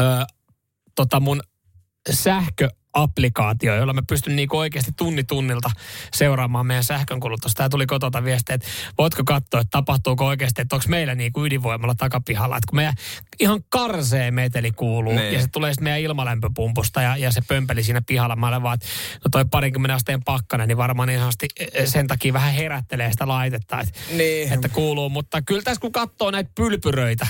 [0.00, 0.22] Öö,
[0.94, 1.40] tota mun
[2.96, 5.70] sähköapplikaatio, jolla mä pystyn niinku oikeasti tunni tunnilta
[6.14, 7.58] seuraamaan meidän sähkönkulutusta.
[7.58, 8.66] Tää tuli kotota viestiä, että
[8.98, 12.56] voitko katsoa, että tapahtuuko oikeasti, että onko meillä niinku ydinvoimalla takapihalla.
[12.56, 12.94] Että kun meidän
[13.40, 15.34] ihan karsee meteli kuuluu Niin.
[15.34, 18.36] ja se tulee sitten meidän ilmalämpöpumpusta ja, ja se pömpeli siinä pihalla.
[18.36, 18.86] Mä olen vaan, että
[19.24, 23.28] no toi parinkymmenen asteen pakkana, niin varmaan niin sanotusti eh, sen takia vähän herättelee sitä
[23.28, 24.52] laitetta, että, Niin.
[24.52, 25.08] että kuuluu.
[25.08, 27.26] Mutta kyllä tässä kun katsoo näitä pylpyröitä,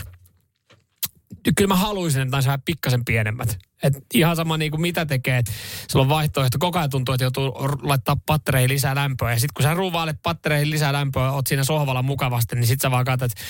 [1.46, 3.58] niin kyllä mä haluaisin, että vähän pikkasen pienemmät.
[3.82, 5.52] Et ihan sama niin kuin mitä tekee, että
[5.88, 6.58] sillä on vaihtoehto.
[6.60, 7.52] Koko ajan tuntuu, että joutuu
[7.82, 9.30] laittaa pattereihin lisää lämpöä.
[9.30, 12.90] Ja sitten kun sä ruuvailet pattereihin lisää lämpöä, oot siinä sohvalla mukavasti, niin sit sä
[12.90, 13.44] vaan katsot, että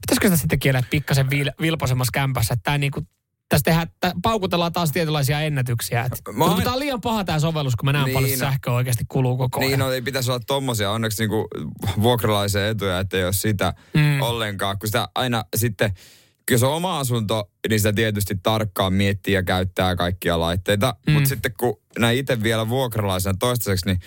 [0.00, 2.54] pitäisikö sitä sitten kielää pikkasen vil- vilposemmassa kämpässä.
[2.54, 3.08] Että tää niin kuin,
[3.48, 6.04] tässä tehdään, tää, paukutellaan taas tietynlaisia ennätyksiä.
[6.04, 8.36] Et, Mä oon- Tämä on liian paha tämä sovellus, kun mä näen Niin, paljon no.
[8.36, 9.68] sähköä oikeasti kuluu koko ajan.
[9.70, 11.48] Niin, no ei pitäisi olla tommosia onneksi niinku
[12.02, 14.22] vuokralaisen etuja, että ei ole sitä mm.
[14.22, 14.78] ollenkaan.
[14.78, 15.94] Kun sitä aina sitten,
[16.48, 20.94] kun se on oma asunto, niin sitä tietysti tarkkaan miettii ja käyttää kaikkia laitteita.
[21.06, 21.12] Mm.
[21.12, 24.00] Mutta sitten kun näin itse vielä vuokralaisena toistaiseksi, niin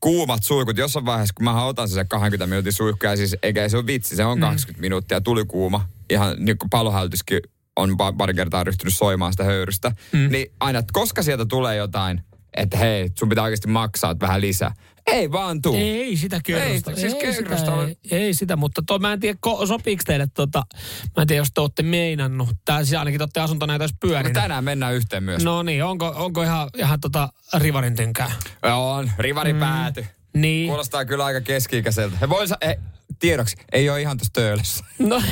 [0.00, 0.76] kuumat suihkut.
[0.76, 4.16] Jossain vaiheessa, kun mä otan sen 20 minuutin suihku, ja siis eikä se ole vitsi,
[4.16, 5.88] se on 20 minuuttia, tuli kuuma.
[6.10, 7.40] Ihan niin kuin palohälytyskin
[7.76, 9.92] on pa- pari kertaa ryhtynyt soimaan sitä höyrystä.
[10.30, 12.20] Niin aina, että koska sieltä tulee jotain,
[12.56, 14.74] että hei, sun pitää oikeasti maksaa vähän lisää.
[15.06, 15.74] Ei vaan tuu.
[15.76, 16.90] Ei sitä kerrosta.
[16.90, 20.02] Ei, siis sitä, kerrosta on- ei, ei, sitä, mutta toi, mä en tiedä, ko, sopiiko
[20.06, 20.62] teille tota,
[21.16, 22.48] mä en tiedä, jos te olette meinannut.
[22.64, 24.32] Tää siis ainakin te olette asuntonäytössä No pyörinyt.
[24.32, 25.44] tänään mennään yhteen myös.
[25.44, 28.30] No niin, onko, onko ihan, ihan tota rivarin tynkää?
[28.74, 30.06] On, rivari pääty.
[30.36, 30.68] Niin.
[30.68, 32.16] Kuulostaa kyllä aika keski-ikäiseltä.
[32.20, 32.78] He vois, he,
[33.18, 34.84] tiedoksi, ei ole ihan tuossa töölössä.
[35.08, 35.22] No,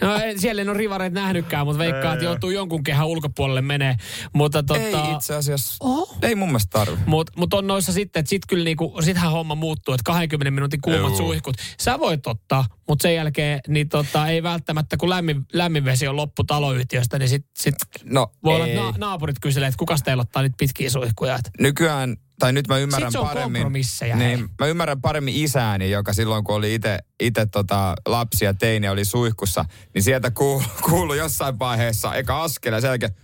[0.00, 3.96] no ei- siellä en ole rivareita nähnytkään, mutta veikkaa, että joutuu jonkun kehän ulkopuolelle menee.
[4.32, 5.76] Mutta tota, Ei itse asiassa.
[5.80, 6.16] Oho.
[6.22, 6.96] Ei mun mielestä tarvi.
[7.06, 10.80] Mutta mut on noissa sitten, että sit kyllä niinku, sittenhän homma muuttuu, että 20 minuutin
[10.80, 11.16] kuumat Juu.
[11.16, 11.56] suihkut.
[11.80, 16.16] Sä voit ottaa, mutta sen jälkeen niin tota, ei välttämättä, kun lämmin, lämmin vesi on
[16.16, 18.76] loppu taloyhtiöstä, niin sit, sit No voi olla, ei.
[18.76, 21.34] että na, naapurit kyselee, että kuka teillä ottaa nyt pitkiä suihkuja.
[21.34, 23.62] Et, Nykyään, tai nyt mä ymmärrän Sit se on paremmin.
[23.62, 24.16] kompromisseja.
[24.16, 26.74] Niin, mä ymmärrän paremmin isääni, joka silloin kun oli
[27.20, 29.64] itse tota, lapsi ja teini oli suihkussa,
[29.94, 33.14] niin sieltä kuului, kuului jossain vaiheessa eka askel ja sen jälkeen,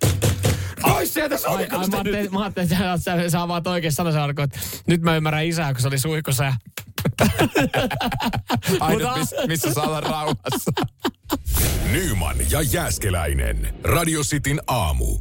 [0.83, 2.31] pois sieltä ai, ai, mä suihkusta nyt.
[2.33, 5.99] mä ajattelin että sä, avaat oikein sanasen että nyt mä ymmärrän isää, kun se oli
[5.99, 6.53] suihkussa ja
[8.81, 10.71] Ainut, miss, missä saa olla rauhassa.
[11.93, 13.75] Nyman ja Jääskeläinen.
[13.85, 15.19] Radio Cityn aamu.